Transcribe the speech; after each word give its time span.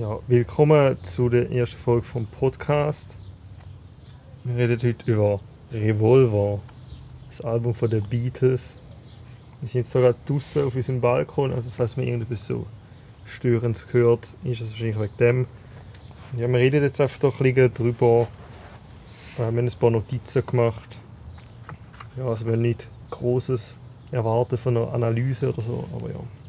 Ja, 0.00 0.18
willkommen 0.28 0.96
zu 1.04 1.28
der 1.28 1.50
ersten 1.50 1.76
Folge 1.76 2.06
vom 2.06 2.24
Podcast. 2.24 3.18
Wir 4.44 4.56
reden 4.56 4.80
heute 4.82 5.12
über 5.12 5.40
Revolver, 5.70 6.60
das 7.28 7.42
Album 7.42 7.74
von 7.74 7.90
den 7.90 8.02
Beatles. 8.04 8.78
Wir 9.60 9.68
sind 9.68 9.82
jetzt 9.82 9.92
gerade 9.92 10.16
draußen 10.24 10.64
auf 10.64 10.74
unserem 10.74 11.02
Balkon, 11.02 11.52
also 11.52 11.68
falls 11.68 11.98
man 11.98 12.06
irgendetwas 12.06 12.46
so 12.46 12.64
Störendes 13.26 13.88
hört, 13.92 14.32
ist 14.42 14.62
es 14.62 14.70
wahrscheinlich 14.70 14.98
wegen 14.98 15.16
dem. 15.18 15.46
Ja, 16.38 16.48
wir 16.48 16.58
reden 16.58 16.82
jetzt 16.82 16.98
einfach 16.98 17.18
doch 17.18 17.38
ein 17.38 17.52
bisschen 17.52 17.98
wir 17.98 18.26
haben 19.36 19.58
ein 19.58 19.70
paar 19.78 19.90
Notizen 19.90 20.46
gemacht. 20.46 20.96
Ja, 22.16 22.24
also 22.24 22.46
wir 22.46 22.54
haben 22.54 22.62
nicht 22.62 22.88
Großes 23.10 23.76
erwarten 24.12 24.56
von 24.56 24.78
einer 24.78 24.94
Analyse 24.94 25.52
oder 25.52 25.60
so, 25.60 25.84
aber 25.94 26.08
ja. 26.08 26.39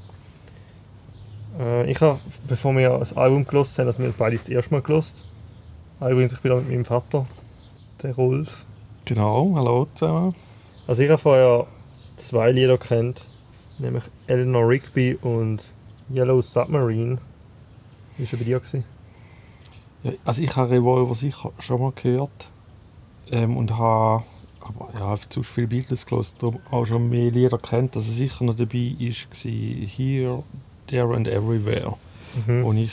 Äh, 1.60 1.92
ich 1.92 2.00
habe, 2.02 2.20
bevor 2.48 2.76
wir 2.76 2.98
das 2.98 3.16
Album 3.16 3.46
gelost 3.46 3.78
haben, 3.78 3.88
also 3.88 4.02
wir 4.02 4.14
beide 4.18 4.36
das 4.36 4.50
erste 4.50 4.74
Mal 4.74 4.82
gelost. 4.82 5.24
Ah, 6.00 6.10
übrigens, 6.10 6.34
ich 6.34 6.40
bin 6.40 6.52
auch 6.52 6.58
mit 6.58 6.70
meinem 6.70 6.86
Vater, 6.86 7.26
der 8.02 8.16
Rolf. 8.16 8.66
Genau, 9.06 9.54
hallo 9.56 9.88
zusammen. 9.94 10.36
Also 10.88 11.04
ich 11.04 11.10
habe 11.10 11.22
vorher 11.22 11.68
zwei 12.18 12.52
Lieder 12.52 12.78
kennt, 12.78 13.26
nämlich 13.80 14.04
Eleanor 14.28 14.68
Rigby 14.68 15.18
und 15.22 15.72
Yellow 16.14 16.42
Submarine. 16.42 17.18
Wie 18.18 18.32
war 18.32 18.40
bei 18.40 18.46
dir? 18.46 18.60
Gewesen? 18.60 18.84
Ja, 20.04 20.12
also 20.26 20.42
ich 20.42 20.56
habe 20.56 20.72
Revolver 20.72 21.16
sicher 21.16 21.52
schon 21.60 21.82
mal 21.82 21.92
gehört 21.92 22.50
ähm, 23.32 23.58
und 23.58 23.78
habe 23.78 24.24
aber 24.60 24.90
ja, 24.94 25.16
zu 25.30 25.44
viele 25.44 25.68
Beatles 25.68 26.06
gelesen, 26.06 26.36
darum 26.40 26.60
auch 26.70 26.86
schon 26.86 27.10
mehr 27.10 27.32
Lieder 27.32 27.58
kennt, 27.58 27.96
dass 27.96 28.08
er 28.08 28.14
sicher 28.14 28.44
noch 28.44 28.56
dabei 28.56 28.96
ist, 29.00 29.30
war 29.32 29.52
Here, 29.52 30.44
There 30.88 31.14
and 31.16 31.28
Everywhere, 31.28 31.96
Mhm. 32.48 32.64
wo 32.64 32.74
ich 32.74 32.92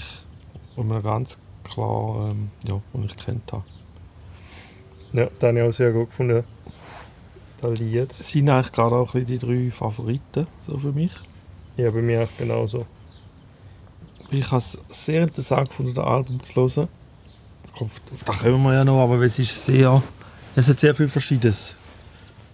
wo 0.77 0.83
mir 0.83 1.01
ganz 1.02 1.38
klar 1.65 2.30
ähm, 2.30 2.51
ja, 2.66 2.80
wo 2.92 3.02
ich 3.05 3.16
kennt 3.16 3.52
habe. 3.52 3.65
Ja, 5.12 5.26
den 5.26 5.49
habe 5.49 5.59
ich 5.60 5.65
auch 5.68 5.73
sehr 5.73 5.93
gut 5.93 6.10
gefunden. 6.10 6.45
Das 7.60 7.80
Lied. 7.80 8.10
Das 8.10 8.29
sind 8.29 8.49
eigentlich 8.49 8.73
gerade 8.73 8.95
auch 8.96 9.12
die 9.15 9.38
drei 9.38 9.71
Favoriten 9.71 10.46
so 10.66 10.79
für 10.79 10.93
mich. 10.93 11.10
Ja, 11.77 11.90
bei 11.90 12.02
mir 12.02 12.24
auch 12.24 12.29
genauso. 12.38 12.87
Ich 14.30 14.46
habe 14.46 14.59
es 14.59 14.79
sehr 14.90 15.23
interessant 15.23 15.68
gefunden, 15.71 15.95
das 15.95 16.05
Album 16.05 16.43
zu 16.43 16.55
hören. 16.55 16.88
Auf, 17.74 17.80
auf 17.82 18.24
das 18.27 18.38
kommen 18.40 18.62
wir 18.65 18.74
ja 18.74 18.84
noch, 18.84 19.02
aber 19.02 19.21
es 19.23 19.38
ist 19.38 19.65
sehr... 19.65 20.02
Es 20.57 20.68
hat 20.68 20.80
sehr 20.80 20.95
viel 20.95 21.09
Verschiedenes, 21.09 21.77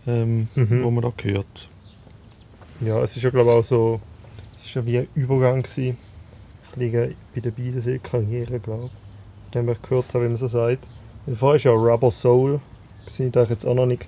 ähm, 0.07 0.49
Mhm. 0.55 0.85
wo 0.85 0.91
man 0.91 1.03
da 1.03 1.13
hört. 1.23 1.69
Ja, 2.81 3.01
es 3.03 3.17
ist 3.17 3.23
ja 3.23 3.31
glaube 3.31 3.51
ich 3.51 3.57
auch 3.57 3.65
so, 3.65 4.01
ist 4.67 4.75
ja 4.75 4.87
wie 4.87 4.99
ein 4.99 5.09
Übergang 5.15 5.63
gewesen. 5.63 5.97
Ich 6.71 6.77
liege 6.77 7.15
bei 7.35 7.41
der 7.41 7.51
Beatles 7.51 7.87
in 7.87 8.03
Karriere, 8.03 8.59
glaube 8.59 8.87
ich. 8.87 9.53
Von 9.53 9.67
dem 9.67 9.69
ich 9.69 9.83
gehört 9.83 10.13
habe, 10.15 10.25
wie 10.25 10.29
man 10.29 10.37
so 10.37 10.49
sagt. 10.49 10.87
Vorher 11.33 11.73
war 11.73 11.87
ja 11.87 11.93
Rubber 11.93 12.11
Soul, 12.11 12.61
gewesen. 13.05 13.33
da 13.33 13.41
habe 13.41 13.45
ich 13.45 13.51
jetzt 13.51 13.67
auch 13.67 13.75
noch 13.75 13.87
nicht 13.87 14.07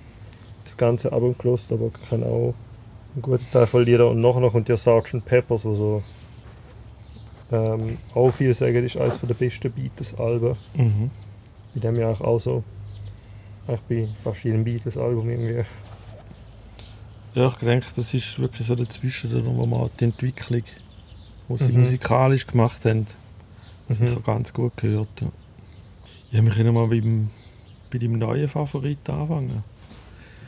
das 0.65 0.77
ganze 0.77 1.13
Album 1.13 1.37
gelost, 1.39 1.73
aber 1.73 1.87
ich 1.87 2.09
kenne 2.09 2.27
auch 2.27 2.55
einen 3.15 3.23
guten 3.23 3.51
Teil 3.51 3.67
von 3.67 3.85
Liedern. 3.85 4.09
Und 4.09 4.21
nachher 4.21 4.41
noch 4.41 4.53
kommt 4.53 4.69
ja 4.69 4.77
Sgt. 4.77 5.25
Peppers, 5.25 5.65
wo 5.65 5.75
so 5.75 6.03
ähm, 7.53 7.99
auch 8.15 8.31
viele 8.31 8.55
sagen, 8.55 8.75
das 8.75 8.95
ist 8.95 9.01
eines 9.01 9.21
der 9.21 9.35
besten 9.35 9.71
Beatles-Alben. 9.71 10.57
Mhm. 10.75 11.11
Bei 11.75 11.81
dem 11.81 11.97
ja 11.97 12.11
auch 12.11 12.41
so. 12.41 12.65
Eigentlich 13.69 13.81
bei 13.89 14.09
fast 14.23 14.45
jedem 14.45 14.65
Beatles-Album 14.65 15.29
irgendwie. 15.29 15.65
Ja, 17.37 17.49
ich 17.49 17.55
denke, 17.57 17.87
das 17.95 18.15
ist 18.15 18.39
wirklich 18.39 18.67
so 18.67 18.75
dazwischen, 18.75 19.31
da, 19.31 19.45
wo 19.45 19.67
man 19.67 19.91
die 20.01 20.05
Entwicklung, 20.05 20.63
die 21.51 21.57
sie 21.59 21.71
Mhm. 21.71 21.81
musikalisch 21.81 22.47
gemacht 22.47 22.87
haben, 22.87 23.07
sicher 23.91 24.21
Mhm. 24.21 24.25
ganz 24.25 24.55
gut 24.55 24.75
gehört. 24.79 25.09
Ja, 25.21 25.29
ja 26.31 26.43
wir 26.43 26.51
können 26.51 26.73
mal 26.73 26.87
beim, 26.87 27.29
bei 27.93 27.99
deinem 27.99 28.19
neuen 28.19 28.49
Favorit 28.49 29.09
anfangen. 29.11 29.63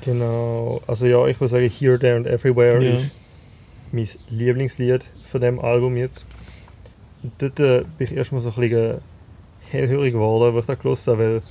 Genau, 0.00 0.80
also 0.86 1.04
ja, 1.04 1.26
ich 1.26 1.38
würde 1.38 1.48
sagen, 1.50 1.68
Here, 1.68 1.98
There 1.98 2.16
and 2.16 2.26
Everywhere 2.26 2.82
Ja. 2.82 2.96
ist 3.00 3.10
mein 3.92 4.08
Lieblingslied 4.30 5.04
von 5.24 5.42
dem 5.42 5.60
Album 5.60 5.94
jetzt. 5.98 6.24
Und 7.22 7.32
dort 7.36 7.60
äh, 7.60 7.84
bin 7.98 8.06
ich 8.06 8.14
erstmal 8.16 8.40
so 8.40 8.48
ein 8.48 8.54
bisschen 8.54 8.98
hellhörig 9.70 10.14
geworden, 10.14 10.54
wo 10.54 10.60
ich 10.60 10.64
das 10.64 10.78
gehört 10.78 11.06
habe, 11.06 11.18
weil 11.18 11.42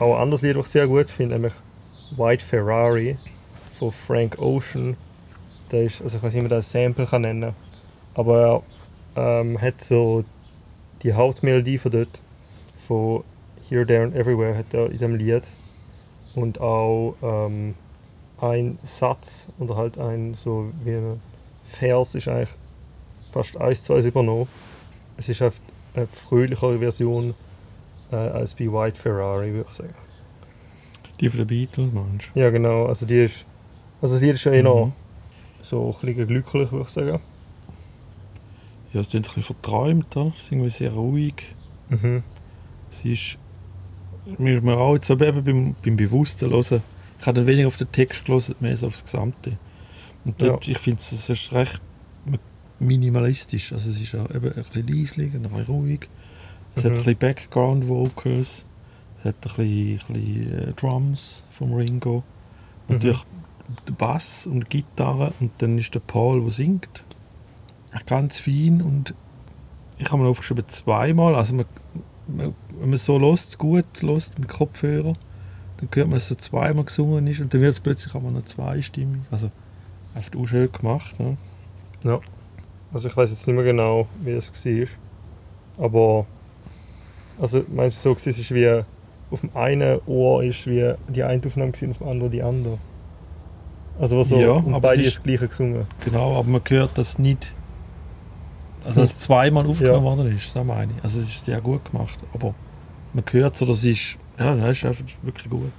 auch 0.00 0.16
ein 0.16 0.22
anderes 0.22 0.42
Lied, 0.42 0.56
das 0.56 0.66
ich 0.66 0.72
sehr 0.72 0.88
gut 0.88 1.10
finde, 1.10 1.36
nämlich 1.36 1.52
White 2.16 2.44
Ferrari 2.44 3.16
von 3.78 3.92
Frank 3.92 4.38
Ocean. 4.38 4.96
Der 5.70 5.84
ist, 5.84 6.02
also 6.02 6.16
ich 6.16 6.22
weiß 6.22 6.34
nicht, 6.34 6.42
wie 6.42 6.48
man 6.48 6.50
das 6.50 6.70
Sample 6.70 7.06
kann 7.06 7.22
nennen 7.22 7.54
aber 8.18 8.64
er 9.14 9.40
ähm, 9.40 9.60
hat 9.60 9.80
so 9.80 10.24
die 11.02 11.12
Hauptmelodie 11.12 11.78
von 11.78 11.92
dort, 11.92 12.20
von 12.88 13.22
Here, 13.68 13.86
There 13.86 14.02
and 14.02 14.16
Everywhere, 14.16 14.58
hat 14.58 14.74
er 14.74 14.90
in 14.90 14.98
dem 14.98 15.14
Lied 15.14 15.44
und 16.34 16.60
auch 16.60 17.14
ähm, 17.22 17.76
ein 18.40 18.78
Satz 18.82 19.48
oder 19.60 19.76
halt 19.76 19.98
ein 19.98 20.34
so 20.34 20.72
wie 20.82 20.94
ein 20.94 21.20
Vers 21.64 22.16
ist 22.16 22.26
eigentlich 22.26 22.50
fast 23.30 23.56
eins 23.56 23.84
zu 23.84 23.94
eins 23.94 24.06
übernommen. 24.06 24.48
Es 25.16 25.28
ist 25.28 25.40
einfach 25.40 25.60
eine 25.94 26.08
fröhlichere 26.08 26.78
Version 26.78 27.34
äh, 28.10 28.16
als 28.16 28.54
bei 28.54 28.72
White 28.72 29.00
Ferrari, 29.00 29.52
würde 29.52 29.68
ich 29.70 29.76
sagen. 29.76 29.94
Die 31.20 31.28
von 31.28 31.38
den 31.38 31.46
Beatles, 31.46 31.92
meinst 31.92 32.32
Ja 32.34 32.50
genau, 32.50 32.86
also 32.86 33.06
die 33.06 33.24
ist 33.24 33.44
also 34.00 34.14
das 34.14 34.22
Lied 34.22 34.34
ist 34.34 34.44
ja 34.44 34.52
eh 34.52 34.62
noch 34.62 34.86
Mhm. 34.86 34.92
so 35.62 35.94
ein 36.00 36.06
bisschen 36.06 36.26
glücklich, 36.26 36.72
würde 36.72 36.84
ich 36.86 36.90
sagen. 36.90 37.20
Ja, 38.92 39.00
es 39.00 39.08
klingt 39.10 39.26
ein 39.28 39.34
bisschen 39.34 39.54
verträumt, 39.54 40.16
oder? 40.16 40.28
es 40.34 40.42
ist 40.42 40.52
irgendwie 40.52 40.70
sehr 40.70 40.92
ruhig. 40.92 41.34
Mhm. 41.90 42.22
Es 42.90 43.04
ist 43.04 43.38
mir, 44.38 44.60
mir 44.62 44.76
auch 44.78 44.94
jetzt 44.94 45.10
eben 45.10 45.44
beim, 45.44 45.74
beim 45.84 45.96
Bewussten 45.96 46.50
hören. 46.50 46.82
Ich 47.20 47.26
habe 47.26 47.36
dann 47.36 47.46
weniger 47.46 47.66
auf 47.68 47.76
den 47.76 47.90
Text 47.92 48.24
gelesen, 48.24 48.54
mehr 48.60 48.76
so 48.76 48.86
aufs 48.86 49.04
Gesamte. 49.04 49.58
Und 50.24 50.40
dort, 50.40 50.68
ich 50.68 50.78
finde, 50.78 51.00
es 51.00 51.28
ist 51.28 51.52
recht 51.52 51.80
minimalistisch. 52.78 53.72
Also 53.72 53.90
es 53.90 54.00
ist 54.00 54.12
ja 54.12 54.24
eben 54.26 54.52
ein 54.52 54.62
bisschen 54.64 54.86
leislich, 54.86 55.34
ein 55.34 55.42
bisschen 55.42 55.64
ruhig. 55.66 56.08
Es 56.74 56.84
hat 56.84 56.92
Mhm. 56.92 56.98
ein 56.98 57.04
bisschen 57.04 57.18
Background 57.18 57.88
Vocals. 57.88 58.64
Es 59.18 59.24
hat 59.24 59.34
ein 59.36 59.40
bisschen, 59.40 60.00
ein 60.08 60.14
bisschen 60.14 60.52
äh, 60.68 60.72
Drums 60.74 61.44
vom 61.50 61.72
Ringo. 61.74 62.22
Mhm. 62.86 62.94
Natürlich 62.94 63.18
Bass 63.96 64.46
und 64.46 64.70
Gitarre. 64.70 65.32
Und 65.40 65.50
dann 65.58 65.78
ist 65.78 65.94
der 65.94 66.00
Paul, 66.00 66.40
der 66.42 66.50
singt. 66.50 67.04
Ganz 68.06 68.38
fein 68.38 68.82
und 68.82 69.14
ich 69.98 70.10
habe 70.10 70.22
mir 70.22 70.28
aufgeschrieben 70.28 70.68
zweimal. 70.68 71.34
Also 71.34 71.54
man, 71.54 71.66
man, 72.26 72.54
wenn 72.78 72.90
man 72.90 72.98
so 72.98 73.18
lost, 73.18 73.58
gut 73.58 74.02
lost 74.02 74.38
mit 74.38 74.48
Kopfhörer, 74.48 75.14
dann 75.78 75.88
hört 75.92 76.08
man, 76.08 76.14
dass 76.14 76.30
es 76.30 76.38
zweimal 76.38 76.84
gesungen 76.84 77.26
ist 77.26 77.40
und 77.40 77.52
dann 77.52 77.60
wird 77.60 77.72
es 77.72 77.80
plötzlich 77.80 78.14
auch 78.14 78.22
noch 78.22 78.44
zweistimmig. 78.44 79.22
Also 79.30 79.50
einfach 80.14 80.38
auch 80.38 80.46
schön 80.46 80.70
gemacht. 80.70 81.18
Ne? 81.18 81.36
Ja. 82.04 82.20
Also 82.92 83.08
ich 83.08 83.16
weiß 83.16 83.30
jetzt 83.30 83.46
nicht 83.46 83.56
mehr 83.56 83.64
genau, 83.64 84.06
wie 84.22 84.30
es 84.30 84.52
war. 84.52 84.86
Aber 85.84 86.26
also 87.40 87.64
meinst 87.68 88.04
du 88.04 88.10
so, 88.10 88.14
es 88.14 88.26
ist 88.26 88.54
wie 88.54 88.82
auf 89.30 89.40
dem 89.40 89.54
einen 89.54 90.00
Ohr 90.06 90.42
ist 90.42 90.66
wie 90.66 90.94
die 91.08 91.22
eine 91.22 91.42
Aufnahme 91.44 91.72
gewesen, 91.72 91.90
auf 91.92 91.98
dem 91.98 92.08
anderen 92.08 92.32
die 92.32 92.42
andere. 92.42 92.78
Also 93.98 94.22
so 94.22 94.36
Ja, 94.38 94.52
und 94.52 94.80
beide 94.80 95.00
es 95.02 95.08
ist- 95.08 95.16
das 95.18 95.22
gleiche 95.24 95.48
gesungen. 95.48 95.86
Genau, 96.04 96.36
aber 96.38 96.48
man 96.48 96.62
hört 96.68 96.96
das 96.96 97.18
nicht, 97.18 97.52
Das 98.84 98.94
dass 98.94 99.18
zweimal 99.18 99.66
aufgenommen 99.66 99.96
Ja. 99.98 100.02
worden 100.02 100.36
ist. 100.36 100.54
Das 100.54 100.64
meine 100.64 100.92
ich. 100.96 101.02
Also 101.02 101.18
es 101.18 101.28
ist 101.28 101.44
sehr 101.44 101.60
gut 101.60 101.84
gemacht, 101.90 102.18
aber 102.32 102.54
man 103.12 103.24
hört 103.30 103.56
so, 103.56 103.66
das 103.66 103.84
ist, 103.84 104.18
ja, 104.38 104.54
das 104.54 104.78
ist 104.78 104.84
einfach 104.86 105.04
wirklich 105.22 105.50
gut. 105.50 105.72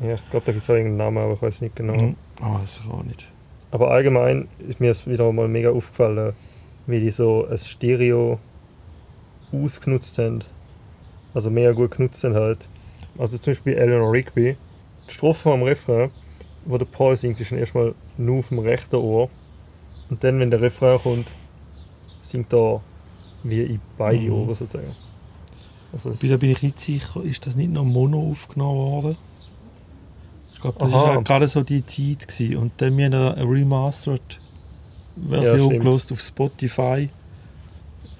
Ja, 0.00 0.14
ich 0.14 0.30
glaube, 0.30 0.46
da 0.46 0.52
gibt 0.52 0.64
es 0.64 0.70
auch 0.70 0.74
irgendeinen 0.74 1.14
Namen, 1.14 1.18
aber 1.18 1.34
ich 1.34 1.42
weiß 1.42 1.60
nicht 1.60 1.76
genau. 1.76 1.94
Mhm. 1.94 2.16
Aber 2.40 2.60
das 2.60 2.80
auch 2.90 3.02
nicht. 3.02 3.30
Aber 3.70 3.90
allgemein 3.90 4.48
ist 4.68 4.80
mir 4.80 4.90
es 4.90 5.06
wieder 5.06 5.30
mal 5.32 5.48
mega 5.48 5.70
aufgefallen, 5.70 6.32
wie 6.86 7.00
die 7.00 7.10
so 7.10 7.46
ein 7.50 7.58
Stereo 7.58 8.38
ausgenutzt 9.52 10.18
haben. 10.18 10.40
Also 11.34 11.50
mega 11.50 11.72
gut 11.72 11.92
genutzt 11.92 12.22
haben 12.24 12.34
halt. 12.34 12.68
Also 13.18 13.38
zum 13.38 13.52
Beispiel 13.52 13.74
Eleanor 13.74 14.12
Rigby. 14.12 14.56
Die 15.08 15.12
Strophe 15.12 15.52
am 15.52 15.62
Refrain, 15.62 16.10
wo 16.66 16.78
der 16.78 16.86
Paul 16.86 17.16
singt, 17.16 17.40
ist 17.40 17.52
dann 17.52 17.58
erstmal 17.58 17.94
nur 18.18 18.38
auf 18.40 18.48
dem 18.48 18.58
rechten 18.58 18.96
Ohr. 18.96 19.28
Und 20.10 20.22
dann, 20.22 20.38
wenn 20.38 20.50
der 20.50 20.60
Refrain 20.60 20.98
kommt, 20.98 21.28
singt 22.22 22.52
er 22.52 22.80
wie 23.42 23.62
in 23.62 23.80
beide 23.96 24.22
Mhm. 24.22 24.32
Ohren 24.32 24.54
sozusagen. 24.54 24.94
Also 25.92 26.10
da 26.10 26.36
bin 26.36 26.50
ich 26.50 26.62
nicht 26.62 26.80
sicher, 26.80 27.22
ist 27.22 27.46
das 27.46 27.56
nicht 27.56 27.70
noch 27.70 27.84
Mono 27.84 28.30
aufgenommen 28.30 28.76
worden? 28.78 29.16
Ich 30.54 30.60
glaube, 30.60 30.78
das 30.78 30.92
war 30.92 31.22
gerade 31.22 31.46
so 31.46 31.62
die 31.62 31.84
Zeit. 31.86 32.28
Gewesen. 32.28 32.56
Und 32.56 32.72
dann 32.78 32.90
haben 32.90 32.98
wir 32.98 33.06
eine 33.06 33.36
remastered 33.36 34.40
Ja, 35.30 35.42
Version 35.42 35.78
gelost 35.78 36.12
auf 36.12 36.20
Spotify. 36.20 37.08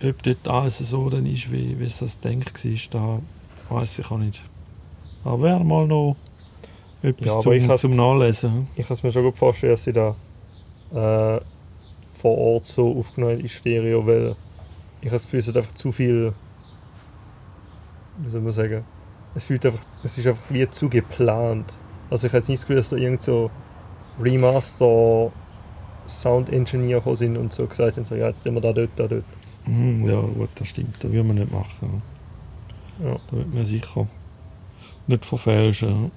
Ob 0.02 0.22
dort 0.22 0.46
alles 0.46 0.78
so 0.78 1.08
dann 1.08 1.26
ist, 1.26 1.50
wie, 1.50 1.78
wie 1.78 1.84
es 1.84 1.98
das 1.98 2.20
denkt 2.20 2.64
war, 2.64 3.20
da 3.68 3.74
weiß 3.74 3.98
ich 3.98 4.10
auch 4.10 4.18
nicht. 4.18 4.42
Aber 5.24 5.42
wäre 5.42 5.64
mal 5.64 5.86
noch 5.86 6.16
etwas 7.02 7.26
Ja, 7.26 7.38
aber 7.38 7.52
ich 7.54 7.66
zum, 7.66 7.76
zum 7.76 7.96
Nachlesen. 7.96 8.52
hm? 8.52 8.68
ich 8.76 8.86
kann 8.86 8.96
es 8.96 9.02
mir 9.02 9.12
schon 9.12 9.24
gut 9.24 9.36
vorstellen, 9.36 9.72
dass 9.72 9.84
sie 9.84 9.92
da 9.92 10.14
äh, 10.92 11.40
vor 12.14 12.38
Ort 12.38 12.64
so 12.64 12.98
aufgenommen 12.98 13.40
in 13.40 13.48
Stereo, 13.48 14.06
weil 14.06 14.36
ich 15.00 15.06
habe 15.06 15.16
das 15.16 15.24
Gefühl, 15.24 15.40
es 15.40 15.48
hat 15.48 15.56
einfach 15.56 15.74
zu 15.74 15.92
viel 15.92 16.32
wie 18.18 18.30
soll 18.30 18.40
man 18.40 18.52
sagen, 18.52 18.84
es 19.34 19.44
fühlt 19.44 19.64
einfach, 19.66 19.84
es 20.02 20.16
ist 20.16 20.26
einfach 20.26 20.50
wie 20.50 20.68
zu 20.70 20.88
geplant. 20.88 21.72
Also 22.10 22.26
ich 22.26 22.32
hätte 22.32 22.38
jetzt 22.38 22.48
nicht 22.48 22.60
das 22.60 22.66
Gefühl, 22.66 22.76
dass 22.76 22.90
da 22.90 22.96
irgend 22.96 23.22
so 23.22 23.50
Remaster 24.20 25.32
Sound 26.08 26.52
Engineer 26.52 26.98
gekommen 26.98 27.16
sind 27.16 27.36
und 27.36 27.52
so 27.52 27.66
gesagt 27.66 27.96
haben, 27.96 28.06
so, 28.06 28.14
ja, 28.14 28.28
jetzt 28.28 28.44
tun 28.44 28.54
wir 28.54 28.60
da 28.60 28.72
dort, 28.72 28.90
da 28.96 29.08
dort. 29.08 29.24
Mhm, 29.66 30.08
ja, 30.08 30.20
gut, 30.20 30.48
das 30.54 30.68
stimmt. 30.68 31.02
Das 31.02 31.10
will 31.10 31.24
man 31.24 31.36
nicht 31.36 31.52
machen. 31.52 32.02
Ja. 33.02 33.16
Da 33.30 33.36
wird 33.36 33.52
man 33.52 33.64
sicher 33.64 34.06
nicht 35.08 35.24
verfälschen. 35.24 36.12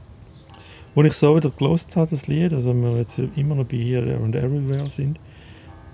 Als 1.00 1.16
ich 1.16 1.20
so 1.20 1.36
wieder 1.36 1.50
gelost 1.50 1.96
habe, 1.96 2.10
das 2.10 2.28
Lied, 2.28 2.54
also 2.54 2.74
wir 2.74 2.98
jetzt 2.98 3.20
immer 3.36 3.56
noch 3.56 3.66
bei 3.66 3.78
Here 3.78 4.18
and 4.18 4.36
Everywhere 4.36 4.90
sind, 4.90 5.20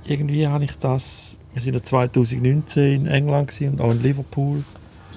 irgendwie 0.06 0.48
habe 0.48 0.64
ich 0.64 0.76
das, 0.78 1.38
wir 1.54 1.62
sind 1.62 1.76
ja 1.76 1.84
2019 1.84 3.06
in 3.06 3.08
England 3.08 3.62
und 3.62 3.82
auch 3.82 3.92
in 3.92 4.02
Liverpool 4.02 4.64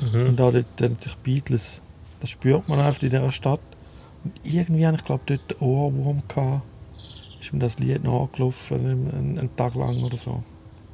Mhm. 0.00 0.28
und 0.28 0.40
auch 0.40 0.52
dort 0.52 0.80
natürlich 0.80 1.16
Beatles, 1.18 1.82
das 2.20 2.30
spürt 2.30 2.68
man 2.68 2.80
einfach 2.80 3.02
in 3.02 3.10
dieser 3.10 3.32
Stadt. 3.32 3.60
Und 4.24 4.32
irgendwie 4.44 4.86
habe 4.86 4.96
ich 4.96 5.04
glaube 5.04 5.22
dort 5.26 5.50
den 5.50 5.58
Ohrwurm 5.58 6.22
gehabt, 6.28 6.62
ist 7.40 7.52
mir 7.52 7.60
das 7.60 7.78
Lied 7.78 8.04
noch 8.04 8.26
angelaufen, 8.26 8.78
einen, 8.78 9.38
einen, 9.38 9.56
Tag 9.56 9.74
lang 9.74 10.02
oder 10.02 10.16
so. 10.16 10.42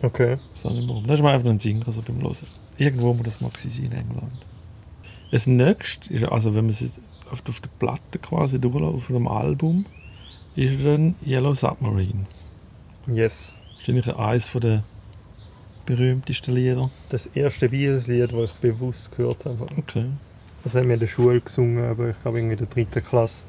Okay. 0.03 0.37
Das, 0.53 0.65
ist 0.65 1.23
mir 1.23 1.31
einfach 1.31 1.49
ein 1.49 1.59
Singer 1.59 1.91
so 1.91 2.03
beim 2.03 2.21
Hören. 2.21 2.37
Irgendwo 2.77 3.15
muss 3.15 3.25
das 3.25 3.41
mal 3.41 3.51
sein 3.57 3.85
in 3.85 3.93
England. 3.93 4.33
Das 5.31 5.47
nächste 5.47 6.13
ist, 6.13 6.25
also 6.25 6.55
wenn 6.55 6.67
man 6.67 6.71
es 6.71 7.01
auf, 7.31 7.43
der 7.43 7.53
Platte 7.79 8.19
quasi 8.19 8.59
durchläuft, 8.59 8.97
auf 8.97 9.07
dem 9.07 9.29
Album, 9.29 9.87
ist 10.57 10.85
dann 10.85 11.15
Yellow 11.25 11.55
Submarine. 11.55 12.27
Yes. 13.07 13.55
Das 13.77 13.83
ist 13.83 13.89
eigentlich 13.89 14.17
eines 14.17 14.53
der 14.53 14.85
berühmtesten 15.85 16.55
Lieder. 16.55 16.91
Das 17.11 17.27
erste 17.27 17.69
Beatles-Lied, 17.69 18.33
das 18.33 18.51
ich 18.51 18.55
bewusst 18.55 19.15
gehört 19.17 19.45
habe. 19.45 19.67
Okay. 19.77 20.07
Das 20.63 20.75
haben 20.75 20.87
wir 20.87 20.95
in 20.95 21.01
der 21.01 21.07
Schule 21.07 21.41
gesungen, 21.41 21.85
aber 21.85 22.11
ich 22.11 22.23
glaube 22.23 22.39
irgendwie 22.39 22.55
in 22.55 22.59
der 22.59 22.69
dritten 22.69 23.05
Klasse. 23.05 23.45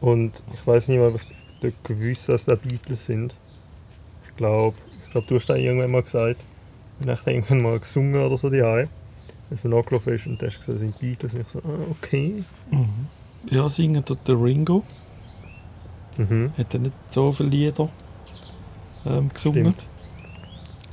Und 0.00 0.32
ich 0.52 0.66
weiß 0.66 0.88
nicht 0.88 0.98
mal, 0.98 1.14
was 1.14 1.32
dort 1.60 1.82
gewusst, 1.84 2.28
dass 2.28 2.44
das 2.44 2.58
Beatles 2.58 3.06
sind. 3.06 3.34
Ich 4.26 4.36
glaube, 4.36 4.76
ich 5.04 5.10
glaube, 5.12 5.26
du 5.26 5.36
hast 5.36 5.46
da 5.46 5.54
irgendwann 5.54 5.92
mal 5.92 6.02
gesagt, 6.02 6.40
und 7.00 7.08
ich 7.08 7.26
irgendwann 7.26 7.62
mal 7.62 7.80
gesungen 7.80 8.20
oder 8.20 8.36
so 8.36 8.50
die 8.50 8.62
Ei. 9.54 9.56
Als 9.56 9.64
man 9.64 9.72
nachgelaufen 9.78 10.12
ist 10.14 10.26
und 10.26 10.42
hast 10.42 10.58
gesagt, 10.58 10.74
das 10.74 10.80
sind 10.80 10.98
Beatles. 10.98 11.34
Und 11.34 11.40
ich 11.40 11.48
so, 11.48 11.58
ah, 11.60 11.86
okay. 11.90 12.42
Mhm. 12.70 12.88
Ja, 13.50 13.68
singen 13.68 14.04
tut 14.04 14.26
der 14.26 14.40
Ringo. 14.42 14.82
Mhm. 16.16 16.52
Hat 16.56 16.74
er 16.74 16.80
nicht 16.80 16.94
so 17.10 17.32
viele 17.32 17.48
Lieder 17.50 17.88
ähm, 19.06 19.28
gesungen. 19.32 19.74
Stimmt. 19.74 19.86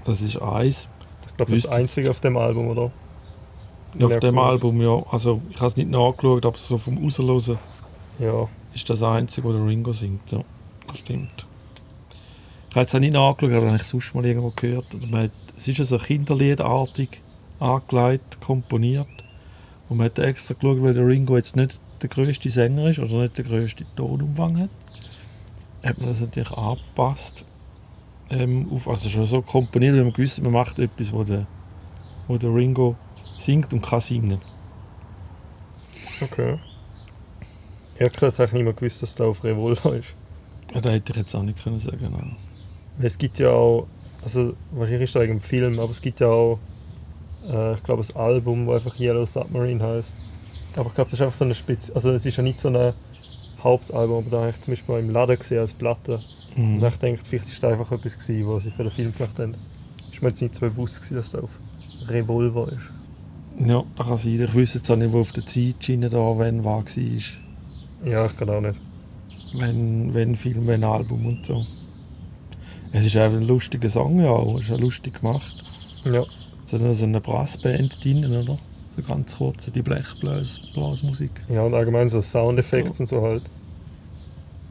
Das 0.05 0.21
ist 0.21 0.41
eins. 0.41 0.87
Ich 1.29 1.37
glaube, 1.37 1.51
das 1.55 1.67
einzige 1.67 2.09
auf 2.09 2.19
dem 2.19 2.37
Album, 2.37 2.67
oder? 2.67 2.83
Auf 2.83 2.91
Ja, 3.99 4.07
dem 4.07 4.19
gesungen. 4.19 4.39
Album, 4.39 4.81
ja. 4.81 5.03
Also, 5.11 5.41
ich 5.49 5.57
habe 5.57 5.67
es 5.67 5.77
nicht 5.77 5.89
nachgeschaut, 5.89 6.45
aber 6.45 6.57
so 6.57 6.77
vom 6.77 6.97
Rauslösen 6.97 7.57
Ja. 8.19 8.47
ist 8.73 8.89
das 8.89 9.03
einzige, 9.03 9.47
wo 9.47 9.53
der 9.53 9.65
Ringo 9.65 9.93
singt. 9.93 10.31
Ja, 10.31 10.43
das 10.87 10.99
stimmt. 10.99 11.45
Ich 12.69 12.75
habe 12.75 12.85
es 12.85 12.95
auch 12.95 12.99
nicht 12.99 13.13
nachgeschaut, 13.13 13.53
aber 13.53 13.67
habe 13.67 13.77
ich 13.77 13.83
sonst 13.83 14.13
mal 14.15 14.25
irgendwo 14.25 14.51
gehört. 14.55 14.85
Es 15.55 15.67
ist 15.67 15.77
so 15.87 15.97
kinderliedartig 15.97 17.21
angelegt, 17.61 18.39
komponiert. 18.41 19.07
Und 19.89 19.97
man 19.97 20.05
hat 20.05 20.19
extra 20.19 20.53
geschaut, 20.53 20.81
weil 20.81 20.93
der 20.93 21.05
Ringo 21.05 21.35
jetzt 21.37 21.55
nicht 21.55 21.79
der 22.01 22.09
grösste 22.09 22.49
Sänger 22.49 22.89
ist 22.89 22.99
oder 22.99 23.21
nicht 23.23 23.37
der 23.37 23.45
grösste 23.45 23.85
Tonumfang 23.95 24.59
hat. 24.61 24.69
Hat 25.83 25.97
man 25.97 26.07
das 26.07 26.21
natürlich 26.21 26.51
angepasst. 26.51 27.45
Ähm, 28.29 28.67
auf, 28.71 28.87
also 28.87 29.09
schon 29.09 29.25
so 29.25 29.41
komponiert, 29.41 29.95
weil 29.95 30.03
man 30.03 30.13
gewusst 30.13 30.37
hat, 30.37 30.43
man 30.43 30.53
macht 30.53 30.79
etwas, 30.79 31.11
wo 31.11 31.23
der, 31.23 31.45
wo 32.27 32.37
der 32.37 32.53
Ringo 32.53 32.95
singt 33.37 33.73
und 33.73 33.81
kann 33.81 33.99
singen. 33.99 34.39
Okay. 36.21 36.57
Ehrlich 37.97 38.13
gesagt 38.13 38.39
habe 38.39 38.47
ich 38.47 38.53
nicht 38.53 38.63
mehr 38.63 38.73
gewusst, 38.73 39.01
dass 39.01 39.15
das 39.15 39.27
auf 39.27 39.43
Revolver 39.43 39.95
ist. 39.95 40.09
Ja, 40.73 40.81
das 40.81 40.93
hätte 40.93 41.11
ich 41.11 41.17
jetzt 41.17 41.35
auch 41.35 41.43
nicht 41.43 41.61
können 41.61 41.79
sagen. 41.79 42.35
Weil 42.97 43.05
Es 43.05 43.17
gibt 43.17 43.39
ja 43.39 43.51
auch, 43.51 43.87
also 44.23 44.53
wahrscheinlich 44.71 45.03
ist 45.03 45.15
das 45.15 45.25
dem 45.25 45.41
Film, 45.41 45.79
aber 45.79 45.91
es 45.91 46.01
gibt 46.01 46.19
ja 46.19 46.27
auch, 46.27 46.59
äh, 47.47 47.73
ich 47.73 47.83
glaube, 47.83 48.03
ein 48.03 48.15
Album, 48.15 48.65
das 48.67 48.75
einfach 48.75 48.99
Yellow 48.99 49.25
Submarine 49.25 49.83
heißt. 49.83 50.13
Aber 50.75 50.87
ich 50.87 50.95
glaube, 50.95 51.11
das 51.11 51.19
ist 51.19 51.21
einfach 51.25 51.37
so 51.37 51.45
eine 51.45 51.55
Spitze, 51.55 51.93
also 51.95 52.11
es 52.11 52.25
ist 52.25 52.37
ja 52.37 52.43
nicht 52.43 52.59
so 52.59 52.69
ein 52.69 52.93
Hauptalbum, 53.63 54.19
aber 54.19 54.29
da 54.29 54.37
habe 54.41 54.49
ich 54.51 54.61
zum 54.61 54.71
Beispiel 54.73 54.95
mal 54.95 55.01
im 55.01 55.09
Laden 55.11 55.37
gesehen 55.37 55.59
als 55.59 55.73
Platte. 55.73 56.21
Und 56.55 56.79
Mhm. 56.79 56.85
ich 56.85 56.95
denke, 56.97 57.21
vielleicht 57.23 57.47
ist 57.47 57.63
das 57.63 57.71
einfach 57.71 57.91
etwas 57.91 58.17
gewesen, 58.17 58.49
was 58.49 58.63
sie 58.63 58.71
für 58.71 58.83
den 58.83 58.91
Film 58.91 59.13
gemacht 59.13 59.39
haben. 59.39 59.55
Ist 60.11 60.21
mir 60.21 60.29
jetzt 60.29 60.41
nicht 60.41 60.55
so 60.55 60.61
bewusst 60.61 60.97
gewesen, 61.01 61.15
dass 61.15 61.31
das 61.31 61.43
auf 61.43 61.49
Revolver 62.07 62.69
ist. 62.71 63.67
Ja, 63.67 63.83
das 63.95 64.07
kann 64.07 64.17
sein. 64.17 64.41
Ich 64.41 64.53
wüsste 64.53 64.79
jetzt 64.79 64.89
auch 64.91 64.95
nicht, 64.95 65.13
wo 65.13 65.21
auf 65.21 65.31
der 65.31 65.45
Zeitschiene 65.45 66.09
da 66.09 66.17
wenn 66.37 66.63
war 66.63 66.83
war. 66.83 68.05
Ja, 68.05 68.25
ich 68.25 68.37
kann 68.37 68.49
auch 68.49 68.61
nicht. 68.61 68.75
Wenn, 69.53 70.13
wenn 70.13 70.35
Film, 70.35 70.67
wenn 70.67 70.83
Album 70.83 71.25
und 71.25 71.45
so. 71.45 71.65
Es 72.91 73.05
ist 73.05 73.15
einfach 73.17 73.37
ein 73.37 73.47
lustiger 73.47 73.89
Song, 73.89 74.19
ja. 74.19 74.29
auch. 74.29 74.55
Es 74.57 74.63
ist 74.65 74.69
ja 74.71 74.75
lustig 74.77 75.19
gemacht. 75.21 75.53
Ja, 76.03 76.25
Noch 76.71 76.93
so 76.93 77.05
eine 77.05 77.19
Brassband 77.19 78.03
drin, 78.03 78.25
oder? 78.25 78.57
So 78.95 79.01
ganz 79.01 79.37
kurze, 79.37 79.71
die 79.71 79.81
Blechblasmusik. 79.81 81.31
ja 81.49 81.63
und 81.63 81.73
allgemein 81.73 82.09
so 82.09 82.21
Soundeffekte 82.21 83.01
und 83.01 83.07
so 83.07 83.21
halt. 83.21 83.43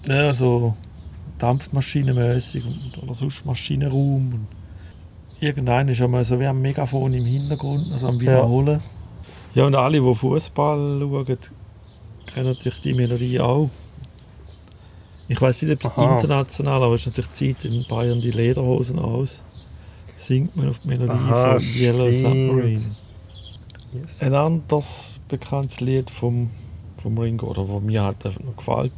Ja, 0.06 0.32
so 0.32 0.74
dampfmaschinenmäßig 1.38 2.64
und, 2.64 3.02
oder 3.02 3.14
sonst 3.14 3.44
Maschinenraum. 3.44 4.32
Und 4.32 4.46
irgendeiner 5.40 5.90
ist 5.90 6.02
einmal 6.02 6.24
so 6.24 6.38
wie 6.38 6.46
ein 6.46 6.60
Megafon 6.60 7.12
im 7.14 7.24
Hintergrund, 7.24 7.90
also 7.92 8.08
am 8.08 8.20
Wiederholen. 8.20 8.80
Ja, 9.54 9.66
und 9.66 9.74
alle, 9.74 10.00
die 10.00 10.14
Fußball 10.14 11.00
schauen, 11.00 11.38
kennen 12.26 12.48
natürlich 12.48 12.80
die 12.80 12.94
Melodie 12.94 13.40
auch. 13.40 13.70
Ich 15.28 15.40
weiß 15.40 15.62
nicht, 15.62 15.84
ob 15.84 15.96
es 15.96 16.02
international, 16.02 16.82
aber 16.82 16.94
es 16.94 17.02
ist 17.02 17.06
natürlich 17.06 17.32
Zeit, 17.32 17.64
in 17.64 17.84
Bayern 17.88 18.20
die 18.20 18.32
Lederhosen 18.32 18.98
aus. 18.98 19.42
Singt 20.20 20.54
man 20.54 20.68
auf 20.68 20.78
die 20.80 20.88
Melodie 20.88 21.12
Aha, 21.12 21.58
von 21.58 21.68
Yellow 21.80 22.12
stimmt. 22.12 22.34
Submarine. 22.34 22.96
Yes. 23.94 24.20
Ein 24.20 24.34
anderes 24.34 25.18
bekanntes 25.28 25.80
Lied 25.80 26.10
vom, 26.10 26.50
vom 27.02 27.16
Ringo, 27.16 27.46
oder 27.46 27.66
was 27.66 27.82
mir 27.82 28.02
halt 28.02 28.26
einfach 28.26 28.42
noch 28.42 28.54
gefällt, 28.54 28.92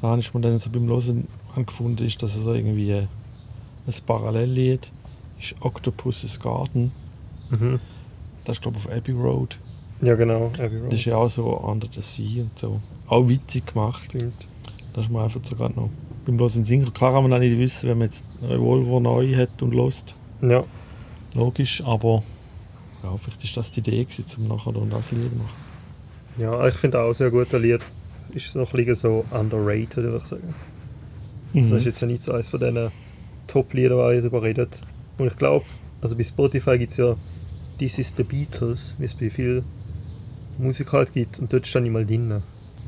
da 0.00 0.08
habe 0.08 0.20
ich 0.20 0.32
mir 0.32 0.40
dann 0.42 0.60
so 0.60 0.70
beim 0.70 0.86
Hören 0.86 1.26
gefunden, 1.66 2.04
ist, 2.04 2.22
dass 2.22 2.36
es 2.36 2.44
so 2.44 2.54
irgendwie 2.54 2.94
ein, 2.94 3.08
Parallellied 4.06 4.88
ist 5.40 5.56
Octopus's 5.60 6.38
Garden. 6.38 6.92
Mhm. 7.50 7.80
Das 8.44 8.58
ist 8.58 8.62
glaube 8.62 8.78
ich 8.78 8.86
auf 8.86 8.92
Abbey 8.92 9.12
Road. 9.12 9.58
Ja, 10.02 10.14
genau. 10.14 10.52
Abbey 10.54 10.78
Road. 10.78 10.92
Das 10.92 11.00
ist 11.00 11.04
ja 11.06 11.16
auch 11.16 11.28
so 11.28 11.46
Under 11.48 11.88
the 11.92 12.00
Sea 12.00 12.42
und 12.44 12.56
so. 12.56 12.80
Auch 13.08 13.26
witzig 13.26 13.66
gemacht. 13.66 14.04
Stimmt. 14.04 14.46
Das 14.92 15.06
ist 15.06 15.10
mir 15.10 15.20
einfach 15.20 15.40
so 15.42 15.56
gerade 15.56 15.74
noch 15.74 15.90
beim 16.24 16.38
Hören 16.38 16.62
Singer. 16.64 16.92
Klar 16.92 17.12
kann 17.12 17.24
man 17.24 17.32
auch 17.32 17.40
nicht 17.40 17.58
wissen, 17.58 17.88
wenn 17.90 17.98
man 17.98 18.06
jetzt 18.06 18.24
Revolver 18.40 19.00
neu 19.00 19.34
hat 19.34 19.60
und 19.60 19.74
lost. 19.74 20.14
Ja, 20.50 20.64
Logisch, 21.34 21.82
aber 21.84 22.22
ja, 23.02 23.16
vielleicht 23.16 23.42
ist 23.44 23.56
das 23.56 23.70
die 23.72 23.80
Idee 23.80 24.04
gewesen, 24.04 24.24
um 24.38 24.48
nachher 24.56 24.72
dann 24.72 24.90
das 24.90 25.10
Lied 25.10 25.30
zu 25.30 25.36
machen. 25.36 25.50
ja 26.38 26.68
ich 26.68 26.74
finde 26.76 27.00
auch 27.00 27.12
sehr 27.12 27.30
gut, 27.30 27.48
das 27.52 27.60
Lied. 27.60 27.80
Ist 28.32 28.52
so 28.52 28.60
ein 28.60 28.66
bisschen 28.72 28.94
so 28.94 29.24
underrated, 29.32 29.96
würde 29.96 30.16
ich 30.18 30.24
sagen. 30.26 30.54
Mhm. 31.52 31.60
Das 31.62 31.72
ist 31.72 31.84
jetzt 31.86 32.00
ja 32.00 32.06
nicht 32.06 32.22
so 32.22 32.32
eines 32.32 32.48
von 32.48 32.60
diesen 32.60 32.90
Top-Liedern, 33.48 34.10
die 34.14 34.20
darüber 34.20 34.42
redet. 34.42 34.80
Und 35.18 35.26
ich 35.26 35.36
glaube, 35.36 35.64
also 36.00 36.16
bei 36.16 36.22
Spotify 36.24 36.78
gibt 36.78 36.92
es 36.92 36.96
ja 36.98 37.16
This 37.78 37.98
is 37.98 38.14
the 38.16 38.22
Beatles, 38.22 38.94
wie 38.98 39.04
es 39.04 39.14
bei 39.14 39.28
vielen 39.30 39.64
Musikern 40.58 40.98
halt 41.00 41.12
gibt. 41.12 41.38
Und 41.40 41.52
dort 41.52 41.66
ist 41.66 41.74
dann 41.74 41.82
nicht 41.82 41.92
mal 41.92 42.06
drin. 42.06 42.42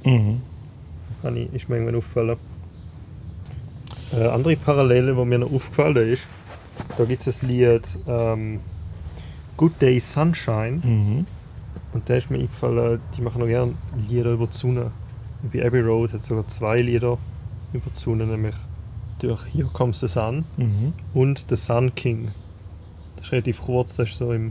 Mhm. 0.04 0.40
Ich- 1.34 1.52
Ist 1.54 1.68
mir 1.68 1.76
irgendwann 1.76 1.96
aufgefallen. 1.96 2.36
Äh, 4.12 4.26
andere 4.28 4.56
Parallele, 4.56 5.14
die 5.14 5.24
mir 5.24 5.38
noch 5.38 5.52
aufgefallen 5.52 5.96
ist, 6.12 6.22
da 6.98 7.04
gibt 7.04 7.20
es 7.20 7.24
das 7.26 7.42
Lied 7.42 7.82
ähm, 8.06 8.60
Good 9.56 9.80
Day 9.80 10.00
Sunshine. 10.00 10.80
Mhm. 10.82 11.26
Und 11.92 12.08
da 12.10 12.14
ist 12.16 12.30
mir 12.30 12.38
eingefallen, 12.38 13.00
die 13.16 13.22
machen 13.22 13.40
noch 13.40 13.46
gerne 13.46 13.74
Lieder 14.08 14.32
über 14.32 14.46
die 14.46 14.52
Sonne. 14.56 14.90
Bei 15.52 15.64
Abbey 15.66 15.80
Road 15.80 16.12
hat 16.12 16.20
es 16.20 16.26
sogar 16.26 16.46
zwei 16.48 16.78
Lieder 16.78 17.18
über 17.72 17.86
die 17.90 17.98
Sonne, 17.98 18.26
nämlich 18.26 18.54
durch 19.18 19.42
Here 19.54 19.68
Comes 19.72 20.00
the 20.00 20.08
Sun 20.08 20.44
Mhm. 20.56 20.92
und 21.14 21.46
The 21.48 21.56
Sun 21.56 21.94
King. 21.94 22.32
Das 23.16 23.26
ist 23.26 23.32
relativ 23.32 23.62
kurz, 23.62 23.96
das 23.96 24.10
ist 24.10 24.18
so 24.18 24.32
im, 24.32 24.46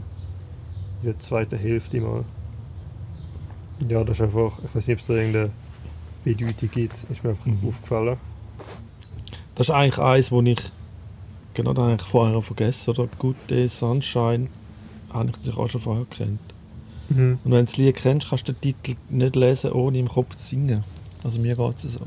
in 1.02 1.04
der 1.04 1.18
zweiten 1.18 1.56
Hälfte 1.56 2.00
mal. 2.00 2.24
Ja, 3.88 4.02
das 4.02 4.16
ist 4.16 4.22
einfach, 4.22 4.58
ich 4.64 4.74
weiß 4.74 4.86
nicht, 4.88 4.96
ob 4.96 5.00
es 5.02 5.06
da 5.06 5.14
irgendeine 5.14 5.50
Bedeutung 6.24 6.70
gibt, 6.72 6.94
ist 7.10 7.22
mir 7.22 7.30
einfach 7.30 7.46
Mhm. 7.46 7.58
aufgefallen. 7.68 8.16
Das 9.54 9.68
ist 9.68 9.74
eigentlich 9.74 9.98
eins, 9.98 10.32
wo 10.32 10.42
ich 10.42 10.60
genau 11.56 11.72
das 11.72 11.82
habe 11.82 11.96
ich 11.96 12.02
vorher 12.02 12.42
vergessen, 12.42 12.90
oder? 12.90 13.08
Good 13.18 13.36
Day 13.50 13.66
Sunshine 13.66 14.48
habe 15.12 15.26
ich 15.26 15.36
natürlich 15.36 15.56
auch 15.58 15.68
schon 15.68 15.80
vorher 15.80 16.04
gekannt. 16.04 16.40
Mhm. 17.08 17.38
Und 17.44 17.50
wenn 17.50 17.60
du 17.60 17.64
das 17.64 17.76
Lied 17.76 17.96
kennst, 17.96 18.28
kannst 18.28 18.48
du 18.48 18.52
den 18.52 18.60
Titel 18.82 18.96
nicht 19.08 19.36
lesen, 19.36 19.72
ohne 19.72 19.98
im 19.98 20.08
Kopf 20.08 20.34
zu 20.36 20.46
singen. 20.46 20.84
Also 21.24 21.40
mir 21.40 21.56
geht 21.56 21.76
es 21.76 21.92
so. 21.94 22.00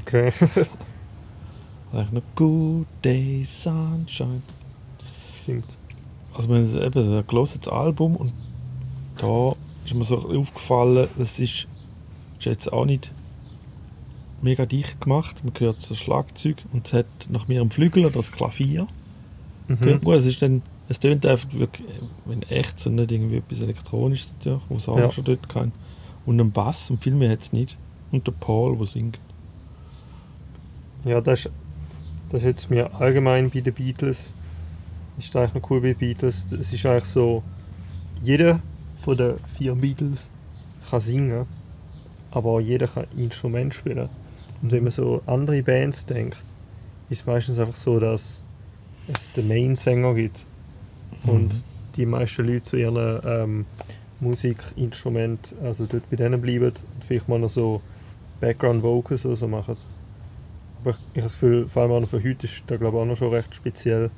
Okay. 0.00 0.32
Eigentlich 1.92 2.12
noch 2.12 2.22
Good 2.36 2.86
Day 3.04 3.44
Sunshine. 3.44 4.42
Stimmt. 5.42 5.76
Also 6.34 6.48
wir 6.48 6.56
haben 6.56 6.82
eben 6.82 7.14
ein 7.14 7.26
gelesen, 7.26 7.60
das 7.62 7.72
Album 7.72 8.16
und 8.16 8.32
da 9.18 9.54
ist 9.84 9.94
mir 9.94 10.04
so 10.04 10.16
aufgefallen, 10.18 11.08
das 11.18 11.38
ist, 11.38 11.66
ist 12.38 12.44
jetzt 12.44 12.72
auch 12.72 12.86
nicht 12.86 13.10
mega 14.42 14.66
dicht 14.66 15.00
gemacht. 15.00 15.42
Man 15.44 15.52
hört 15.58 15.90
das 15.90 15.98
Schlagzeug 15.98 16.56
und 16.72 16.86
es 16.86 16.92
hat 16.92 17.06
nach 17.28 17.48
mir 17.48 17.60
einen 17.60 17.70
Flügel 17.70 18.04
oder 18.04 18.16
das 18.16 18.32
Klavier. 18.32 18.86
Mhm. 19.68 20.00
Es 20.12 20.24
ist 20.24 20.42
dann, 20.42 20.62
es 20.88 21.00
tönt 21.00 21.24
einfach 21.24 21.52
wirklich, 21.52 21.86
wenn 22.24 22.42
echt 22.42 22.78
so 22.78 22.90
nicht 22.90 23.12
irgendwie 23.12 23.36
etwas 23.38 23.60
Elektronisches 23.60 24.34
natürlich, 24.38 24.62
was 24.68 24.88
auch 24.88 24.98
Ja. 24.98 25.10
schon 25.10 25.24
dort 25.24 25.48
kann. 25.48 25.72
Und 26.26 26.40
einen 26.40 26.50
Bass 26.52 26.90
und 26.90 27.02
viel 27.02 27.14
mehr 27.14 27.30
hat 27.30 27.40
es 27.42 27.52
nicht. 27.52 27.76
Und 28.10 28.26
der 28.26 28.32
Paul, 28.32 28.76
der 28.76 28.86
singt. 28.86 29.18
Ja, 31.04 31.20
das 31.20 31.40
ist, 31.46 31.50
das 32.30 32.40
ist 32.42 32.46
jetzt 32.46 32.70
mir 32.70 32.94
allgemein 32.94 33.50
bei 33.50 33.60
den 33.60 33.74
Beatles. 33.74 34.32
Ist 35.18 35.34
eigentlich 35.36 35.54
noch 35.62 35.70
cool 35.70 35.80
bei 35.80 35.88
den 35.92 35.98
Beatles. 35.98 36.46
Es 36.58 36.72
ist 36.72 36.84
eigentlich 36.86 37.04
so, 37.06 37.42
jeder 38.22 38.60
von 39.02 39.16
den 39.16 39.34
vier 39.58 39.74
Beatles 39.74 40.28
kann 40.88 41.00
singen, 41.00 41.46
aber 42.30 42.50
auch 42.50 42.60
jeder 42.60 42.86
kann 42.86 43.06
Instrument 43.16 43.74
spielen. 43.74 44.08
Und 44.62 44.72
wenn 44.72 44.82
man 44.84 44.92
so 44.92 45.22
an 45.26 45.34
andere 45.40 45.62
Bands 45.62 46.06
denkt, 46.06 46.38
ist 47.10 47.20
es 47.20 47.26
meistens 47.26 47.58
einfach 47.58 47.76
so, 47.76 47.98
dass 47.98 48.42
es 49.08 49.32
den 49.32 49.48
Main-Sänger 49.48 50.14
gibt 50.14 50.44
und 51.24 51.52
Mhm. 51.52 51.62
die 51.96 52.06
meisten 52.06 52.44
Leute 52.46 52.62
zu 52.62 52.76
ihren 52.76 53.20
ähm, 53.24 53.66
Musikinstrument, 54.20 55.54
also 55.62 55.86
dort 55.86 56.08
bei 56.10 56.16
denen 56.16 56.40
bleiben 56.40 56.66
und 56.94 57.04
vielleicht 57.06 57.28
mal 57.28 57.38
noch 57.38 57.50
so 57.50 57.80
Background 58.40 58.82
Vocals 58.82 59.26
oder 59.26 59.36
so 59.36 59.48
machen. 59.48 59.76
Aber 60.80 60.90
ich, 60.90 60.96
ich 60.96 61.16
habe 61.18 61.22
das 61.24 61.32
Gefühl, 61.32 61.68
vor 61.68 61.82
allem 61.82 61.92
auch 61.92 62.00
noch 62.00 62.08
für 62.08 62.22
heute 62.22 62.46
ist 62.46 62.62
da 62.66 62.76
glaube 62.76 62.96
ich 62.96 63.02
auch 63.02 63.06
noch 63.06 63.16
schon 63.16 63.30
recht 63.30 63.54
speziell 63.54 64.10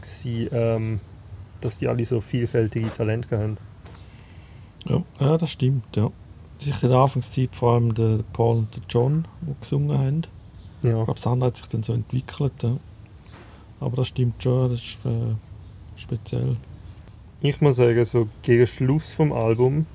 gewesen, 0.00 0.48
ähm, 0.52 1.00
dass 1.60 1.78
die 1.78 1.88
alle 1.88 2.04
so 2.04 2.20
vielfältige 2.20 2.88
Talente 2.94 3.36
haben. 3.38 3.56
Ja, 4.84 5.02
ja, 5.18 5.36
das 5.36 5.50
stimmt, 5.50 5.84
ja. 5.96 6.10
Sicher 6.58 6.84
in 6.84 6.90
der 6.90 6.98
Anfangszeit 7.00 7.54
vor 7.54 7.74
allem 7.74 7.94
der 7.94 8.20
Paul 8.32 8.58
und 8.58 8.74
der 8.74 8.82
John, 8.88 9.26
die 9.42 9.54
gesungen 9.60 9.98
haben. 9.98 10.22
Ja, 10.82 10.90
Ich 11.00 11.04
glaube, 11.04 11.14
das 11.14 11.26
andere 11.26 11.48
hat 11.48 11.56
sich 11.56 11.66
dann 11.66 11.82
so 11.82 11.92
entwickelt. 11.92 12.52
Ja. 12.62 12.76
Aber 13.80 13.96
das 13.96 14.08
stimmt 14.08 14.42
schon, 14.42 14.70
das 14.70 14.80
ist 14.82 14.98
äh, 15.04 15.34
speziell. 15.96 16.56
ich 17.42 17.60
muss 17.60 17.76
sagen, 17.76 18.04
so 18.06 18.28
gegen 18.42 18.66
Schluss 18.66 19.12
vom 19.12 19.32
Album 19.32 19.86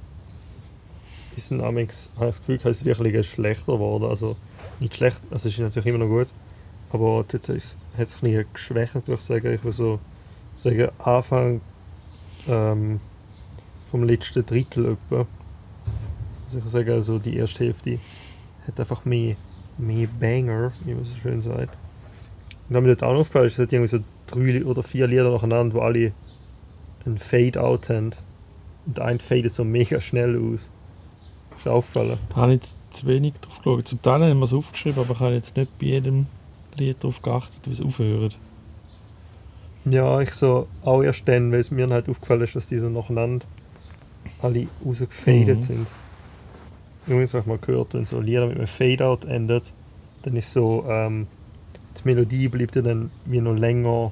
ist 1.36 1.52
ein 1.52 1.62
Amix, 1.62 2.10
habe 2.16 2.28
ich 2.30 2.36
das 2.38 2.46
Gefühl, 2.46 2.60
es 2.72 2.78
ist 2.82 2.86
wirklich 2.86 3.28
schlechter 3.30 3.74
geworden. 3.74 4.04
Also 4.06 4.36
nicht 4.80 4.96
schlecht, 4.96 5.22
also 5.32 5.50
es 5.50 5.56
ist 5.56 5.60
natürlich 5.60 5.88
immer 5.88 5.98
noch 6.06 6.08
gut, 6.10 6.28
aber 6.92 7.26
dort 7.28 7.50
ist- 7.50 7.78
hat 7.98 8.08
es 8.08 8.22
ein 8.22 8.46
geschwächt, 8.54 8.94
würde 8.96 9.14
ich 9.14 9.22
sagen. 9.22 9.54
Ich 9.54 9.64
würde 9.64 9.76
so 9.76 10.00
sagen, 10.54 10.90
Anfang 11.00 11.62
ähm, 12.48 13.00
vom 13.90 14.04
letzten 14.04 14.46
Drittel 14.46 14.98
etwa. 15.10 15.26
Also 16.54 16.66
ich 16.66 16.72
sagen, 16.72 17.02
so 17.04 17.18
die 17.18 17.38
erste 17.38 17.64
Hälfte 17.64 17.98
hat 18.68 18.80
einfach 18.80 19.06
mehr, 19.06 19.36
mehr 19.78 20.08
Banger, 20.20 20.72
wie 20.84 20.94
man 20.94 21.04
so 21.06 21.16
schön 21.16 21.42
sagt. 21.42 21.74
Und 22.68 22.76
was 22.76 22.82
mir 22.82 22.90
dort 22.90 23.04
auch 23.04 23.14
noch 23.14 23.20
aufgefallen 23.22 23.48
ist, 23.48 23.54
es 23.54 23.60
hat 23.60 23.74
irgendwie 23.74 23.88
so 23.90 24.00
drei 24.28 24.66
oder 24.66 24.84
vier 24.84 25.08
Lieder 25.08 25.32
nacheinander, 25.32 25.76
wo 25.76 25.80
alle 25.80 26.12
ein 27.06 27.18
Fade-Out 27.18 27.90
haben. 27.90 28.12
Und 28.86 29.00
ein 29.00 29.20
fadet 29.20 29.54
so 29.54 29.64
mega 29.64 30.02
schnell 30.02 30.38
aus. 30.38 30.70
Ist 31.58 31.68
aufgefallen? 31.68 32.18
Da 32.30 32.36
habe 32.36 32.56
ich 32.56 32.62
zu 32.92 33.06
wenig 33.08 33.34
drauf 33.42 33.58
geschaut. 33.60 33.88
Zum 33.88 34.02
Teil 34.02 34.22
haben 34.30 34.40
wir 34.40 34.44
es 34.44 34.54
aufgeschrieben, 34.54 35.00
aber 35.02 35.14
ich 35.14 35.20
habe 35.20 35.34
jetzt 35.34 35.56
nicht 35.56 35.78
bei 35.80 35.86
jedem 35.86 36.26
Lied 36.76 36.98
darauf 37.00 37.22
geachtet, 37.22 37.60
wie 37.66 37.72
es 37.72 37.82
aufhört. 37.82 38.38
Ja, 39.86 40.20
ich 40.22 40.32
so 40.34 40.68
auch 40.84 41.02
erst 41.02 41.28
dann, 41.28 41.52
weil 41.52 41.60
es 41.62 41.72
mir 41.72 41.88
halt 41.90 42.10
aufgefallen 42.10 42.42
ist, 42.42 42.56
dass 42.56 42.68
die 42.68 42.78
so 42.80 42.90
nacheinander 42.90 43.46
alle 44.42 44.68
rausgefadet 44.86 45.58
Mhm. 45.58 45.62
sind. 45.62 45.88
Übrigens 47.08 47.34
ich 47.34 47.46
mal 47.46 47.58
gehört, 47.58 47.94
wenn 47.94 48.06
so 48.06 48.20
Lieder 48.20 48.48
mit 48.48 48.58
einem 48.58 48.68
Fade-Out 48.68 49.26
endet, 49.26 49.64
dann 50.22 50.36
ist 50.36 50.54
so, 50.54 50.86
ähm, 50.88 51.28
die 51.98 52.02
Melodie 52.06 52.48
bleibt 52.48 52.76
dann 52.76 53.10
wie 53.26 53.42
noch 53.42 53.56
länger 53.56 54.12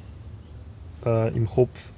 äh, 1.06 1.36
im 1.36 1.48
Kopf, 1.48 1.92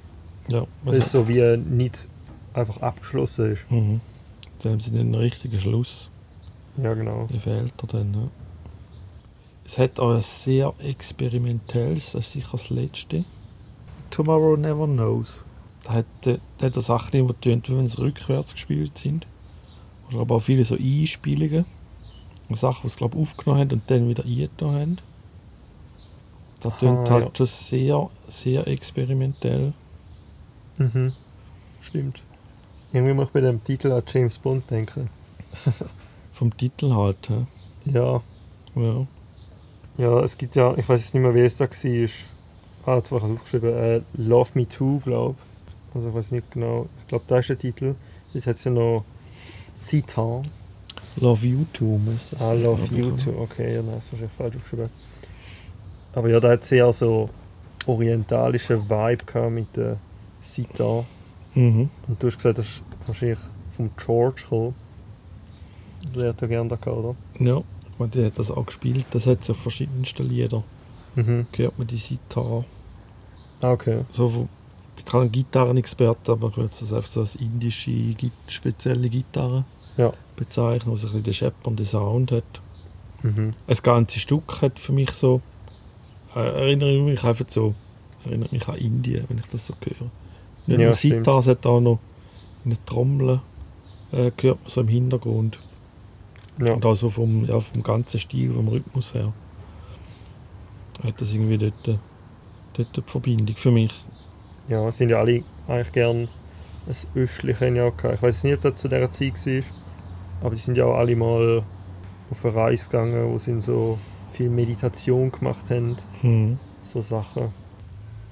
Ja, 0.48 0.66
weil 0.84 0.96
es 0.96 1.10
so 1.10 1.28
wie 1.28 1.56
nicht 1.56 2.06
einfach 2.54 2.80
abgeschlossen 2.82 3.52
ist. 3.52 3.70
Mhm. 3.70 4.00
Dann 4.62 4.72
haben 4.72 4.80
sie 4.80 4.92
den 4.92 5.14
richtigen 5.14 5.58
Schluss. 5.58 6.10
Ja, 6.76 6.94
genau. 6.94 7.26
Der 7.30 7.40
fehlt 7.40 7.72
er 7.82 7.86
dann. 7.88 8.14
Ja. 8.14 8.28
Es 9.64 9.78
hat 9.78 9.98
auch 10.00 10.14
ein 10.14 10.22
sehr 10.22 10.74
experimentelles, 10.80 12.12
das 12.12 12.26
ist 12.26 12.32
sicher 12.32 12.52
das 12.52 12.70
letzte. 12.70 13.24
Tomorrow 14.10 14.56
Never 14.56 14.86
Knows. 14.86 15.44
Da 15.84 15.94
hat, 15.94 16.26
äh, 16.26 16.38
da 16.58 16.66
hat 16.66 16.76
er 16.76 16.82
Sachen 16.82 17.16
immer 17.16 17.32
getönt, 17.32 17.68
wie 17.68 17.76
wenn 17.76 17.88
sie 17.88 18.00
rückwärts 18.00 18.52
gespielt 18.52 18.98
sind. 18.98 19.26
Oder 20.10 20.20
aber 20.20 20.36
auch 20.36 20.42
viele 20.42 20.64
so 20.64 20.76
Einspielungen. 20.76 21.64
Sachen, 22.50 22.82
die 22.84 22.88
sie 22.90 22.98
glaube 22.98 23.16
aufgenommen 23.18 23.60
haben 23.62 23.70
und 23.72 23.82
dann 23.90 24.08
wieder 24.08 24.24
eingetan 24.24 24.74
haben. 24.74 24.98
Da 26.62 26.70
tönt 26.70 27.08
Ah, 27.08 27.12
halt 27.12 27.24
ja. 27.24 27.30
schon 27.34 27.46
sehr, 27.46 28.10
sehr 28.28 28.66
experimentell. 28.66 29.72
Mhm. 30.76 31.12
Stimmt. 31.80 32.20
Irgendwie 32.92 33.14
muss 33.14 33.28
ich 33.28 33.32
bei 33.32 33.40
dem 33.40 33.64
Titel 33.64 33.90
an 33.90 34.02
James 34.06 34.38
Bond 34.38 34.70
denken. 34.70 35.08
Vom 36.34 36.54
Titel 36.56 36.94
halt. 36.94 37.28
hä? 37.30 37.46
Ja, 37.86 38.22
Ja. 38.76 39.06
ja, 39.96 40.20
es 40.20 40.36
gibt 40.36 40.54
ja, 40.54 40.76
ich 40.76 40.88
weiß 40.88 41.00
jetzt 41.00 41.14
nicht 41.14 41.22
mehr, 41.22 41.34
wer 41.34 41.44
es 41.46 41.56
da 41.56 41.64
war. 41.64 42.08
Ah, 42.84 42.96
jetzt 42.96 43.10
habe 43.12 43.26
ich 43.26 43.32
aufgeschrieben, 43.32 43.74
äh, 43.74 44.00
Love 44.14 44.50
Me 44.54 44.68
Too, 44.68 45.00
glaube 45.00 45.36
ich. 45.38 45.94
Also 45.96 46.08
ich 46.08 46.14
weiß 46.14 46.30
nicht 46.32 46.50
genau, 46.50 46.86
ich 47.00 47.08
glaube, 47.08 47.24
da 47.28 47.38
ist 47.38 47.48
der 47.48 47.58
Titel. 47.58 47.94
Jetzt 48.34 48.46
hat 48.46 48.56
es 48.56 48.64
ja 48.64 48.70
noch 48.70 49.04
Citan. 49.74 50.48
Love 51.16 51.46
You 51.46 51.64
Too 51.72 52.00
ist 52.16 52.32
das. 52.32 52.40
Ah, 52.40 52.52
Love 52.52 52.86
You? 52.94 53.10
Too, 53.12 53.30
okay, 53.38 53.74
ja, 53.74 53.82
nein, 53.82 53.94
das 53.96 54.04
ist 54.04 54.12
wahrscheinlich 54.12 54.36
falsch 54.36 54.56
aufgeschrieben. 54.56 54.90
Aber 56.14 56.28
ja, 56.28 56.40
da 56.40 56.50
hat 56.50 56.64
sehr 56.64 56.92
so 56.92 57.28
orientalischen 57.86 58.88
Vibe 58.88 59.24
gehabt 59.24 59.52
mit 59.52 59.76
der 59.76 59.96
Citan. 60.42 61.04
Mhm. 61.54 61.90
Und 62.08 62.22
du 62.22 62.26
hast 62.26 62.36
gesagt, 62.36 62.58
das 62.58 62.66
ist 62.66 62.82
wahrscheinlich 63.06 63.38
vom 63.76 63.90
George 63.96 64.42
gekommen. 64.42 64.74
Das 66.04 66.14
lernt 66.16 66.42
er 66.42 66.48
gerne 66.48 66.76
da 66.76 66.90
oder? 66.90 67.14
Ja, 67.38 67.62
meine, 68.02 68.10
der 68.10 68.26
hat 68.26 68.38
das 68.38 68.50
auch 68.50 68.66
gespielt. 68.66 69.06
Das 69.12 69.26
hat 69.26 69.44
so 69.44 69.54
verschiedenste 69.54 70.22
Lieder. 70.22 70.62
Mhm. 71.14 71.46
Gehört 71.52 71.78
man 71.78 71.86
die 71.86 71.96
Sitar. 71.96 72.64
Ah, 73.60 73.72
okay. 73.72 74.04
So 74.10 74.48
kein 75.06 75.30
Gitarrenexperte, 75.32 76.32
aber 76.32 76.48
ich 76.48 76.56
würde 76.56 76.70
das 76.70 76.92
einfach 76.92 77.10
so 77.10 77.20
als 77.20 77.34
indische, 77.36 77.90
spezielle 78.48 79.08
Gitarre 79.08 79.64
Ja. 79.96 80.12
bezeichnen, 80.36 80.92
was 80.92 81.02
ein 81.02 81.08
bisschen 81.08 81.22
den 81.24 81.34
scheppernden 81.34 81.84
Sound 81.86 82.32
hat. 82.32 82.44
Mhm. 83.22 83.54
Das 83.66 83.82
ganze 83.82 84.18
Stück 84.20 84.62
hat 84.62 84.78
für 84.78 84.92
mich 84.92 85.10
so, 85.10 85.40
äh, 86.34 86.40
erinnere 86.40 86.90
ich 86.92 87.02
mich 87.02 87.24
einfach 87.24 87.44
so, 87.48 87.74
erinnert 88.24 88.52
mich 88.52 88.66
an 88.68 88.76
Indien, 88.76 89.24
wenn 89.28 89.38
ich 89.38 89.46
das 89.46 89.66
so 89.66 89.74
höre. 89.80 90.10
Nicht 90.66 90.80
Ja, 90.80 90.86
nur 90.86 90.94
stimmt. 90.94 91.24
Sitar, 91.24 91.38
es 91.38 91.48
hat 91.48 91.66
auch 91.66 91.80
noch 91.80 91.98
eine 92.64 92.76
Trommel, 92.84 93.40
äh, 94.12 94.30
hört 94.40 94.42
man 94.42 94.58
so 94.66 94.80
im 94.80 94.88
Hintergrund. 94.88 95.58
Ja. 96.64 96.74
Und 96.74 96.84
auch 96.84 96.94
so 96.94 97.08
vom, 97.10 97.44
ja, 97.46 97.58
vom 97.60 97.82
ganzen 97.82 98.20
Stil, 98.20 98.52
vom 98.52 98.68
Rhythmus 98.68 99.14
her. 99.14 99.32
Hat 101.02 101.20
das 101.20 101.32
irgendwie 101.32 101.58
dort, 101.58 101.88
äh, 101.88 101.96
dort 102.74 102.96
die 102.96 103.02
Verbindung 103.02 103.56
für 103.56 103.70
mich. 103.70 103.92
Ja, 104.68 104.88
es 104.88 104.98
sind 104.98 105.10
ja 105.10 105.18
alle 105.18 105.42
eigentlich 105.68 105.92
gern 105.92 106.28
ein 106.86 106.96
östlichen 107.14 107.76
Jahr 107.76 107.92
gehabt. 107.92 108.14
Ich 108.14 108.22
weiß 108.22 108.44
nicht, 108.44 108.54
ob 108.54 108.60
das 108.62 108.76
zu 108.76 108.88
dieser 108.88 109.10
Zeit 109.10 109.46
war, 109.46 109.62
aber 110.42 110.54
die 110.54 110.60
sind 110.60 110.76
ja 110.76 110.84
auch 110.84 110.96
alle 110.96 111.16
mal 111.16 111.62
auf 112.30 112.44
eine 112.44 112.54
Reise 112.54 112.90
gegangen, 112.90 113.32
wo 113.32 113.38
sie 113.38 113.60
so 113.60 113.98
viel 114.32 114.48
Meditation 114.48 115.30
gemacht 115.30 115.70
haben. 115.70 115.96
Mhm. 116.22 116.58
so 116.82 117.02
Sachen. 117.02 117.52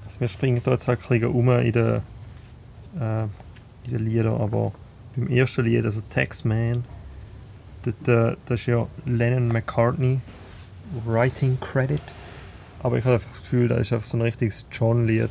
Also 0.05 0.19
wir 0.19 0.27
springen 0.27 0.61
da 0.63 0.71
jetzt 0.71 0.87
halt 0.87 0.99
ein 0.99 1.19
bisschen 1.19 1.33
um 1.33 1.49
in 1.49 1.71
den, 1.71 2.01
äh, 2.99 3.23
in 3.85 3.91
den 3.91 4.05
Liedern, 4.05 4.41
aber 4.41 4.73
beim 5.15 5.27
ersten 5.27 5.63
Lied, 5.63 5.85
also 5.85 6.01
Taxman, 6.09 6.83
dort, 7.83 8.07
äh, 8.07 8.35
das 8.45 8.61
ist 8.61 8.65
ja 8.65 8.87
Lennon 9.05 9.47
McCartney 9.47 10.19
Writing 11.05 11.57
Credit. 11.59 12.01
Aber 12.83 12.97
ich 12.97 13.05
habe 13.05 13.15
einfach 13.15 13.29
das 13.29 13.41
Gefühl, 13.41 13.67
das 13.67 13.81
ist 13.81 13.93
einfach 13.93 14.07
so 14.07 14.17
ein 14.17 14.21
richtiges 14.21 14.65
John-Lied. 14.71 15.29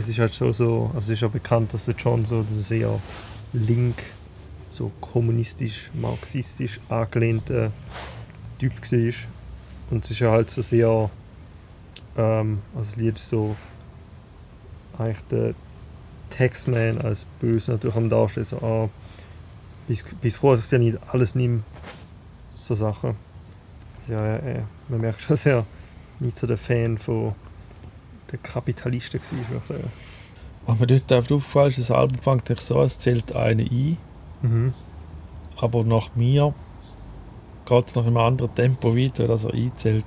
Es 0.00 0.08
ist 0.08 0.18
halt 0.18 0.34
schon 0.34 0.52
so, 0.52 0.90
also 0.94 0.98
es 0.98 1.10
ist 1.10 1.22
ja 1.22 1.28
bekannt, 1.28 1.72
dass 1.72 1.84
der 1.84 1.94
John 1.94 2.24
so 2.24 2.42
der 2.42 2.62
sehr 2.62 3.00
link, 3.52 3.96
so 4.70 4.90
kommunistisch, 5.00 5.90
marxistisch 5.94 6.80
angelehnter 6.88 7.70
Typ 8.58 8.72
war. 8.80 9.14
Und 9.90 10.04
es 10.04 10.10
ist 10.10 10.18
ja 10.20 10.30
halt 10.30 10.50
so 10.50 10.62
sehr 10.62 11.10
ähm, 12.16 12.62
also 12.74 12.90
das 12.90 12.96
Lied 12.96 13.18
so 13.18 13.56
eigentlich 14.98 15.24
der 15.30 15.54
Taxman 16.30 16.98
als 17.00 17.26
böse 17.40 17.72
natürlich 17.72 17.96
am 17.96 18.08
Darstellen. 18.08 18.46
So, 18.46 18.58
ah, 18.58 18.88
bis, 19.86 20.04
bis 20.20 20.36
vor 20.36 20.56
sich 20.56 20.70
ja 20.70 20.78
nicht 20.78 20.98
alles 21.10 21.34
nimmt. 21.34 21.64
So 22.58 22.74
Sachen. 22.74 23.16
Also, 23.98 24.12
ja, 24.12 24.36
äh, 24.36 24.62
man 24.88 25.00
merkt 25.00 25.20
schon 25.20 25.36
sehr 25.36 25.66
nicht 26.20 26.36
so 26.36 26.46
der 26.46 26.56
Fan 26.56 26.98
von 26.98 27.34
der 28.34 28.50
Kapitalisten 28.50 29.20
war, 29.20 29.50
würde 29.50 29.60
ich 29.62 29.68
sagen. 29.68 29.92
Was 30.66 30.80
mir 30.80 30.86
dort 30.86 31.12
aufgefallen 31.12 31.68
ist, 31.68 31.78
das 31.78 31.90
Album 31.90 32.18
fängt 32.18 32.50
eigentlich 32.50 32.60
so, 32.60 32.78
an, 32.78 32.86
es 32.86 32.98
zählt 32.98 33.32
eine 33.34 33.62
ein 33.62 33.98
Mhm. 34.42 34.74
Aber 35.56 35.84
nach 35.84 36.14
mir 36.16 36.54
geht 37.66 37.86
es 37.88 37.94
nach 37.94 38.04
einem 38.06 38.16
anderen 38.16 38.54
Tempo 38.54 38.94
weiter, 38.96 39.26
dass 39.26 39.44
er 39.44 39.54
einzählt. 39.54 40.04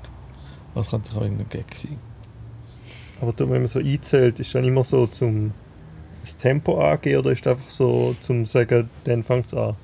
Das 0.76 0.92
könnte 0.92 1.16
auch 1.18 1.22
irgendein 1.22 1.50
Gag 1.50 1.76
sein. 1.76 1.98
Aber 3.20 3.34
wenn 3.38 3.50
man 3.50 3.68
so 3.68 3.80
einzählt, 3.80 4.40
ist 4.40 4.54
dann 4.54 4.64
immer 4.64 4.84
so 4.84 5.08
zum 5.08 5.54
das 6.22 6.38
Tempo 6.38 6.80
angehen 6.80 7.20
oder 7.20 7.32
ist 7.32 7.46
es 7.46 7.48
einfach 7.52 7.70
so 7.70 8.16
zum 8.20 8.46
sagen, 8.46 8.90
dann 9.06 9.24
fängt 9.24 9.48
es 9.48 9.54
an? 9.54 9.76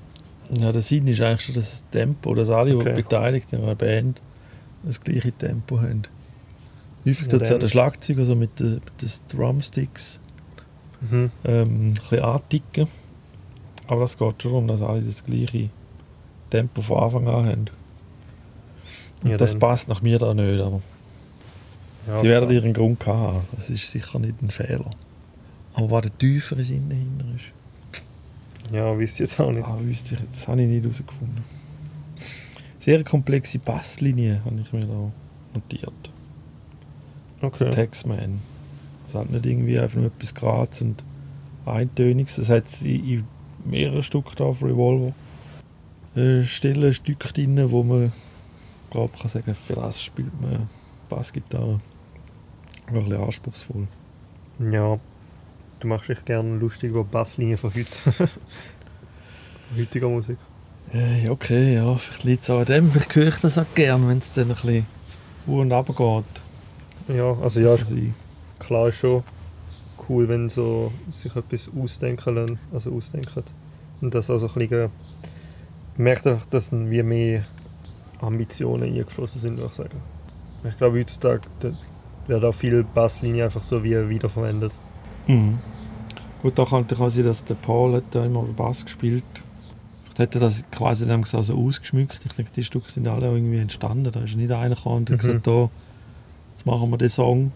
Ja, 0.51 0.71
der 0.71 0.81
Sinn 0.81 1.07
ist 1.07 1.21
eigentlich 1.21 1.41
schon, 1.41 1.55
dass 1.55 1.71
das 1.71 1.89
Tempo, 1.89 2.35
dass 2.35 2.49
alle, 2.49 2.75
Okay. 2.75 2.93
die 2.93 3.01
beteiligt 3.01 3.53
in 3.53 3.63
einer 3.63 3.75
Band, 3.75 4.21
das 4.83 5.01
gleiche 5.01 5.31
Tempo 5.31 5.79
haben. 5.79 6.03
Häufig 7.05 7.27
dann- 7.27 7.39
der 7.59 7.67
Schlagzeuger 7.67 8.25
so 8.25 8.35
mit 8.35 8.59
den, 8.59 8.75
mit 8.75 9.01
den 9.01 9.09
Drumsticks 9.29 10.19
Mhm. 11.01 11.31
ähm, 11.43 11.87
ein 11.89 11.93
bisschen 11.95 12.19
anticken. 12.21 12.87
Aber 13.87 14.01
das 14.01 14.17
geht 14.17 14.41
schon 14.41 14.51
darum, 14.51 14.67
dass 14.67 14.81
alle 14.81 15.01
das 15.01 15.23
gleiche 15.25 15.69
Tempo 16.49 16.81
von 16.81 17.03
Anfang 17.03 17.27
an 17.27 17.45
haben. 17.45 17.65
Und 19.23 19.31
Ja, 19.31 19.37
das 19.37 19.51
dann. 19.51 19.59
passt 19.59 19.87
nach 19.89 20.01
mir 20.01 20.17
da 20.19 20.33
nicht, 20.33 20.61
aber 20.61 20.81
Ja, 22.07 22.19
sie 22.19 22.27
werden 22.27 22.49
ihren 22.49 22.73
Grund 22.73 23.05
haben. 23.05 23.41
Das 23.53 23.69
ist 23.69 23.89
sicher 23.91 24.19
nicht 24.19 24.41
ein 24.41 24.49
Fehler. 24.49 24.89
Aber 25.73 25.91
was 25.91 26.01
der 26.03 26.17
tiefere 26.17 26.63
Sinn 26.63 26.87
dahinter 26.89 27.25
ist, 27.35 28.73
Ja, 28.73 28.97
wisst 28.97 29.19
ihr 29.19 29.25
jetzt 29.25 29.39
auch 29.39 29.51
nicht. 29.51 29.65
ah, 29.65 29.77
wüsste 29.81 30.15
ich, 30.15 30.21
das 30.31 30.47
habe 30.47 30.61
ich 30.61 30.67
nicht 30.69 30.83
herausgefunden. 30.83 31.43
Sehr 32.79 33.03
komplexe 33.03 33.59
Basslinie 33.59 34.41
habe 34.45 34.59
ich 34.61 34.71
mir 34.71 34.81
da 34.85 35.11
notiert. 35.53 35.93
Okay. 37.43 37.69
Taxman. 37.69 38.39
Es 39.05 39.15
hat 39.15 39.29
nicht 39.29 39.45
irgendwie 39.45 39.77
einfach 39.77 39.97
nur 39.97 40.07
etwas 40.07 40.33
Graz 40.33 40.81
und 40.81 41.03
Eintöniges. 41.65 42.37
Es 42.37 42.49
hat 42.49 42.81
in, 42.81 43.09
in 43.09 43.27
mehreren 43.65 44.01
Stück 44.01 44.35
da 44.37 44.45
auf 44.45 44.63
Revolver 44.63 45.13
äh, 46.15 46.43
Stellen, 46.43 46.93
Stücke 46.93 47.33
drin, 47.33 47.69
wo 47.69 47.83
man 47.83 48.11
glaube 48.91 49.17
kann 49.17 49.27
sagen, 49.27 49.55
für 49.55 49.73
das 49.73 50.01
spielt 50.01 50.41
man 50.41 50.69
Bassgitarre. 51.09 51.79
Ein 52.87 52.93
bisschen 52.93 53.15
anspruchsvoll. 53.15 53.87
Ja, 54.71 54.99
du 55.79 55.87
machst 55.87 56.09
dich 56.09 56.23
gerne 56.25 56.57
lustig 56.57 56.91
über 56.91 57.03
Basslinien 57.03 57.57
von 57.57 57.73
heute. 57.73 58.11
von 58.11 58.29
heutiger 59.77 60.09
Musik. 60.09 60.37
Äh, 60.93 61.29
okay, 61.29 61.75
ja, 61.75 61.95
vielleicht 61.95 62.23
liegt 62.23 62.43
es 62.43 62.49
auch 62.49 62.59
an 62.59 62.65
dem. 62.65 62.91
Vielleicht 62.91 63.15
höre 63.15 63.27
ich 63.29 63.37
das 63.37 63.57
auch 63.57 63.65
gern, 63.73 64.07
wenn 64.07 64.19
es 64.19 64.31
dann 64.33 64.43
ein 64.43 64.49
bisschen 64.49 64.85
hoch 65.47 65.59
und 65.59 65.71
runter 65.71 65.93
geht. 65.93 66.43
Ja, 67.07 67.35
also 67.41 67.59
ja, 67.59 67.71
Also, 67.71 67.95
klar 68.59 68.87
ist 68.89 68.95
schon 68.95 69.23
cool, 70.09 70.27
wenn 70.27 70.49
so 70.49 70.91
sich 71.11 71.35
etwas 71.35 71.69
ausdenken 71.77 72.35
lassen, 72.35 72.59
also 72.73 72.93
ausdenken. 72.93 73.43
Und 74.01 74.13
das 74.13 74.29
also 74.29 74.47
ein 74.47 74.53
bisschen, 74.53 74.79
man 74.79 74.91
merkt 75.97 76.27
einfach, 76.27 76.45
dass 76.47 76.71
wie 76.71 77.03
mehr 77.03 77.43
Ambitionen 78.21 78.83
eingeflossen 78.83 79.41
sind, 79.41 79.57
würde 79.57 79.67
ich 79.69 79.73
sagen. 79.73 80.01
Ich 80.67 80.77
glaube, 80.77 80.99
heutzutage 80.99 81.41
werden 82.27 82.45
auch 82.49 82.55
viele 82.55 82.83
Basslinien 82.83 83.45
einfach 83.45 83.63
so 83.63 83.83
wie 83.83 84.09
wiederverwendet. 84.09 84.71
Mhm. 85.27 85.59
Gut, 86.41 86.57
da 86.57 86.65
könnte 86.65 86.99
auch 86.99 87.09
sein, 87.09 87.25
dass 87.25 87.43
der 87.45 87.55
Paul 87.55 87.95
hat 87.95 88.03
da 88.11 88.25
immer 88.25 88.43
Bass 88.43 88.83
gespielt. 88.83 89.23
Vielleicht 90.13 90.35
hat 90.35 90.35
er 90.35 90.41
das 90.41 90.63
quasi 90.71 91.05
dann 91.05 91.23
so 91.23 91.37
also 91.37 91.55
ausgeschmückt. 91.55 92.19
Ich 92.25 92.33
denke, 92.33 92.51
die 92.55 92.63
Stücke 92.63 92.91
sind 92.91 93.07
alle 93.07 93.27
irgendwie 93.27 93.59
entstanden. 93.59 94.11
Da 94.11 94.19
ist 94.21 94.35
nicht 94.35 94.51
einer 94.51 94.75
gekommen 94.75 94.97
und 94.97 95.09
Mhm. 95.09 95.17
gesagt, 95.17 95.47
da, 95.47 95.69
jetzt 96.63 96.65
machen 96.65 96.89
wir 96.89 96.97
den 96.97 97.09
Song. 97.09 97.51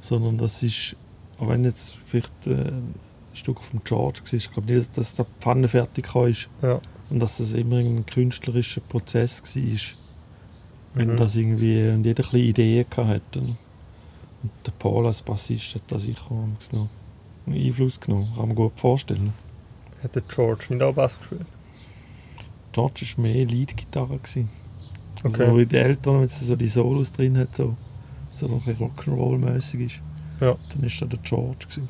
Sondern 0.00 0.38
das 0.38 0.62
ist, 0.62 0.96
auch 1.38 1.48
wenn 1.48 1.64
jetzt 1.64 1.96
vielleicht 2.06 2.46
äh, 2.46 2.68
ein 2.68 2.94
Stück 3.34 3.62
vom 3.62 3.82
George 3.84 4.20
war, 4.24 4.32
ich 4.34 4.50
glaube 4.50 4.72
nicht, 4.72 4.96
dass 4.96 5.14
der 5.14 5.26
Pfanne 5.40 5.68
fertig 5.68 6.14
ist. 6.14 6.48
Ja. 6.60 6.80
Und 7.10 7.20
dass 7.20 7.38
das 7.38 7.52
immer 7.52 7.76
ein 7.76 8.06
künstlerischer 8.06 8.80
Prozess 8.80 9.42
war. 9.42 9.96
Wenn 10.94 11.12
Mhm. 11.12 11.16
das 11.16 11.36
irgendwie, 11.36 11.88
und 11.88 12.04
jeder 12.04 12.24
ein 12.32 12.38
Ideen 12.38 12.86
hatte. 12.96 13.40
Und 13.40 14.50
der 14.66 14.72
Paul 14.78 15.06
als 15.06 15.22
Bassist 15.22 15.74
hat 15.74 15.82
da 15.88 15.98
sicher 15.98 16.30
einen 16.30 16.88
Einfluss 17.46 18.00
genommen. 18.00 18.32
Kann 18.36 18.48
man 18.48 18.56
gut 18.56 18.72
vorstellen. 18.76 19.32
Hat 20.02 20.14
der 20.14 20.22
George 20.22 20.64
nicht 20.70 20.82
auch 20.82 20.94
Bass 20.94 21.16
gespielt? 21.18 21.46
George 22.72 23.06
war 23.16 23.22
mehr 23.22 23.44
Leadgitarre. 23.46 24.14
Okay. 24.14 24.46
Also 25.22 25.56
wie 25.58 25.66
die 25.66 25.76
Eltern, 25.76 26.20
wenn 26.20 26.26
sie 26.26 26.44
so 26.44 26.56
die 26.56 26.66
Solos 26.68 27.12
drin 27.12 27.38
hat, 27.38 27.54
so, 27.54 27.76
so 28.32 28.46
noch 28.48 28.66
ein 28.66 28.74
bisschen 28.74 28.90
Rock'n'Roll-mäßig 28.90 29.80
ist, 29.86 30.00
Ja. 30.40 30.56
dann 30.72 30.82
ist 30.84 31.00
da 31.00 31.06
der 31.06 31.18
George. 31.22 31.66
Gewesen. 31.68 31.88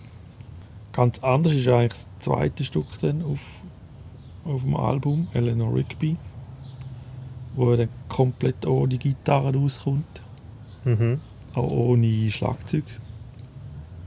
Ganz 0.92 1.18
anders 1.20 1.52
ist 1.52 1.66
eigentlich 1.68 1.92
das 1.92 2.08
zweite 2.18 2.64
Stück 2.64 2.98
dann 3.00 3.22
auf, 3.24 3.40
auf 4.44 4.62
dem 4.62 4.76
Album, 4.76 5.28
Eleanor 5.32 5.74
Rigby, 5.74 6.16
wo 7.54 7.74
dann 7.76 7.88
komplett 8.08 8.66
ohne 8.66 8.98
Gitarre 8.98 9.54
rauskommt, 9.54 10.20
Mhm. 10.84 11.20
auch 11.54 11.70
ohne 11.70 12.30
Schlagzeug. 12.30 12.84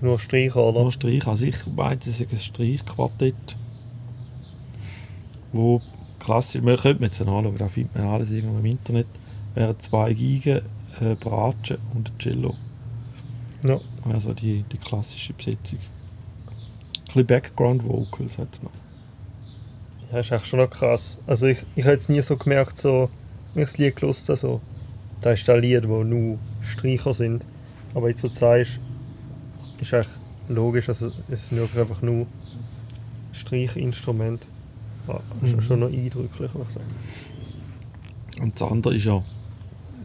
Nur 0.02 0.20
Streicher, 0.20 0.58
oder? 0.64 0.82
Nur 0.82 0.92
Streich. 0.92 1.26
Also 1.26 1.46
ich 1.46 1.66
meinte, 1.68 2.10
es 2.10 2.20
ist 2.20 2.32
ein 2.32 2.38
Streichquartett, 2.40 3.56
wo 5.54 5.82
klassisch, 6.20 6.62
man 6.62 6.76
könnte 6.78 7.02
man 7.02 7.10
jetzt 7.10 7.22
anschauen, 7.22 7.58
da 7.58 7.68
findet 7.68 7.96
man 7.96 8.06
alles 8.08 8.30
irgendwo 8.32 8.60
im 8.60 8.66
Internet, 8.66 9.08
wären 9.54 9.80
zwei 9.80 10.14
Geigen, 10.14 10.62
äh, 11.02 11.16
Bratsche 11.16 11.78
und 11.94 12.12
Cello. 12.20 12.56
Ja. 13.64 13.80
Also 14.12 14.34
die, 14.34 14.64
die 14.72 14.78
klassische 14.78 15.34
Besetzung. 15.34 15.80
Ein 15.80 17.06
bisschen 17.06 17.28
Background 17.28 17.84
Vocals 17.84 18.38
hat 18.38 18.50
es 18.54 18.62
noch. 18.64 18.72
Ja, 20.12 20.20
ist 20.20 20.32
echt 20.32 20.46
schon 20.48 20.60
noch 20.60 20.70
krass. 20.70 21.18
Also 21.26 21.48
ich, 21.48 21.60
ich 21.76 21.84
habe 21.84 21.94
jetzt 21.94 22.10
nie 22.10 22.22
so 22.22 22.38
gemerkt, 22.38 22.78
so, 22.78 23.10
wenn 23.54 23.64
ich 23.64 23.70
das 23.70 23.78
Lied 23.78 23.96
gehört 23.96 24.18
habe, 24.28 24.38
so, 24.38 24.62
da 25.22 25.32
ist 25.32 25.50
ein 25.50 25.62
Lied, 25.62 25.88
wo 25.88 26.04
nur 26.04 26.38
Streicher 26.62 27.14
sind. 27.14 27.44
Aber 27.94 28.10
jetzt 28.10 28.22
so 28.22 28.28
sagst, 28.28 28.80
ist 29.80 29.94
echt 29.94 30.10
logisch, 30.50 30.88
also 30.90 31.12
es 31.30 31.48
sind 31.48 31.58
wirklich 31.58 31.80
einfach 31.80 32.02
nur 32.02 32.28
Streichinstrumente. 33.32 34.46
Ja, 35.08 35.20
ist 35.44 35.56
Mhm. 35.56 35.62
schon 35.62 35.80
noch 35.82 35.88
eindrücklich, 35.90 36.54
würde 36.54 36.66
ich 36.68 36.74
sagen. 36.74 36.96
Und 38.42 38.54
das 38.60 38.70
andere 38.70 38.96
ist 38.96 39.06
ja 39.06 39.24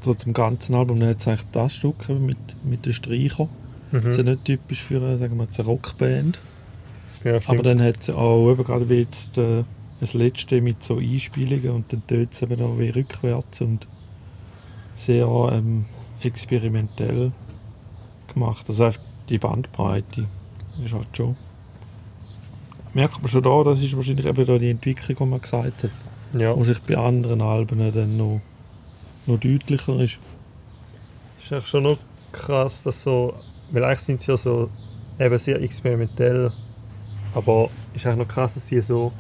so 0.05 0.15
zum 0.15 0.33
ganzen 0.33 0.75
Album, 0.75 1.01
dann 1.01 1.11
hat 1.11 1.19
es 1.21 1.29
eigentlich 1.29 1.47
das 1.53 1.75
Stück 1.75 2.09
mit, 2.09 2.39
mit 2.65 2.87
den 2.87 2.93
Streichern. 2.93 3.49
Das 3.93 4.05
ist 4.05 4.17
ja 4.19 4.23
Mhm. 4.25 4.31
nicht 4.31 4.45
typisch 4.45 4.83
für 4.83 4.97
eine, 4.99 5.19
sagen 5.19 5.37
wir 5.37 5.45
jetzt, 5.45 5.59
eine 5.59 5.69
Rockband. 5.69 6.39
Ja, 7.25 7.39
Aber 7.47 7.63
dann 7.63 7.83
hat 7.83 8.01
es 8.01 8.11
auch 8.11 8.51
eben 8.53 8.65
gerade 8.65 8.89
wie 8.89 9.01
jetzt 9.01 9.37
äh, 9.37 9.65
das 10.01 10.15
letzte 10.15 10.61
mit 10.61 10.83
so 10.83 10.97
Einspielungen 10.99 11.71
und 11.71 11.93
dann 11.93 12.07
tönt 12.07 12.33
es 12.33 12.41
eben 12.43 12.61
auch 12.63 12.79
wie 12.79 12.89
rückwärts 12.91 13.61
und 13.61 13.87
sehr 14.95 15.27
ähm, 15.53 15.85
experimentell 16.23 17.33
gemacht. 18.33 18.65
Also 18.69 18.85
einfach 18.85 19.01
die 19.29 19.39
Bandbreite 19.39 20.27
ist 20.85 20.95
halt 20.95 21.09
schon. 21.15 21.37
Merkt 22.95 23.21
man 23.21 23.29
schon 23.29 23.43
da, 23.43 23.63
das 23.63 23.81
ist 23.81 23.95
wahrscheinlich 23.95 24.27
eben 24.27 24.47
da 24.47 24.59
die 24.59 24.71
Entwicklung, 24.71 25.17
die 25.19 25.25
man 25.27 25.41
gesagt 25.41 25.85
hat. 25.85 25.91
ja. 26.33 26.65
Sich 26.65 26.81
bei 26.83 26.97
anderen 26.97 27.41
Alben 27.43 27.93
dann 27.93 28.17
noch, 28.17 28.41
noch 29.27 29.39
deutlicher 29.39 29.99
ist. 30.01 30.19
ist 31.41 31.53
echt 31.53 31.69
schon 31.69 31.85
noch 31.85 31.99
krass, 32.33 32.83
dass 32.83 33.03
so, 33.03 33.35
weil 33.71 33.85
eigentlich 33.85 34.01
sind 34.01 34.21
sie 34.21 34.31
ja 34.31 34.37
so 34.37 34.71
eben 35.19 35.39
sehr 35.39 35.61
experimentell, 35.61 36.53
aber 37.35 37.71
ist 37.95 38.07
eigentlich 38.07 38.27
noch 38.27 38.35
krass, 38.35 38.55
dass 38.55 38.67
sie 38.67 38.81
so 38.81 39.13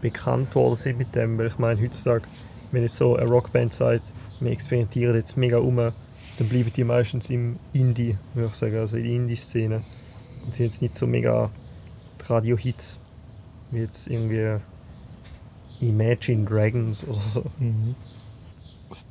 bekannt 0.00 0.54
worden 0.54 0.76
sind 0.76 0.98
mit 0.98 1.14
dem, 1.14 1.36
weil 1.38 1.48
ich 1.48 1.58
meine 1.58 1.80
heutzutage, 1.80 2.24
wenn 2.72 2.82
jetzt 2.82 2.96
so 2.96 3.16
eine 3.16 3.28
Rockband 3.28 3.74
sagt, 3.74 4.12
wir 4.40 4.50
experimentieren 4.50 5.16
jetzt 5.16 5.36
mega 5.36 5.58
um, 5.58 5.76
dann 5.76 6.48
bleiben 6.48 6.72
die 6.74 6.84
meistens 6.84 7.28
im 7.28 7.58
Indie, 7.72 8.16
würde 8.34 8.50
ich 8.52 8.54
sagen, 8.54 8.78
also 8.78 8.96
in 8.96 9.02
der 9.04 9.12
Indie-Szene 9.12 9.82
und 10.44 10.54
sind 10.54 10.66
jetzt 10.66 10.82
nicht 10.82 10.96
so 10.96 11.06
mega 11.06 11.50
Radio-Hits 12.26 13.00
wie 13.70 13.80
jetzt 13.80 14.08
irgendwie 14.08 14.58
Imagine 15.80 16.44
Dragons 16.44 17.06
oder 17.06 17.20
so. 17.32 17.44
Mhm. 17.58 17.94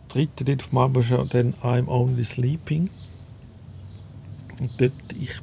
Dritte 0.10 0.43
Lied 0.43 0.62
auf 0.62 0.69
dem 0.69 0.78
Album 0.80 1.02
ist 1.02 1.12
ja 1.12 1.24
dann 1.24 1.54
I'm 1.63 1.88
Only 1.88 2.24
Sleeping. 2.24 2.89
Und 4.60 4.72
dort, 4.82 4.91
ich, 5.19 5.39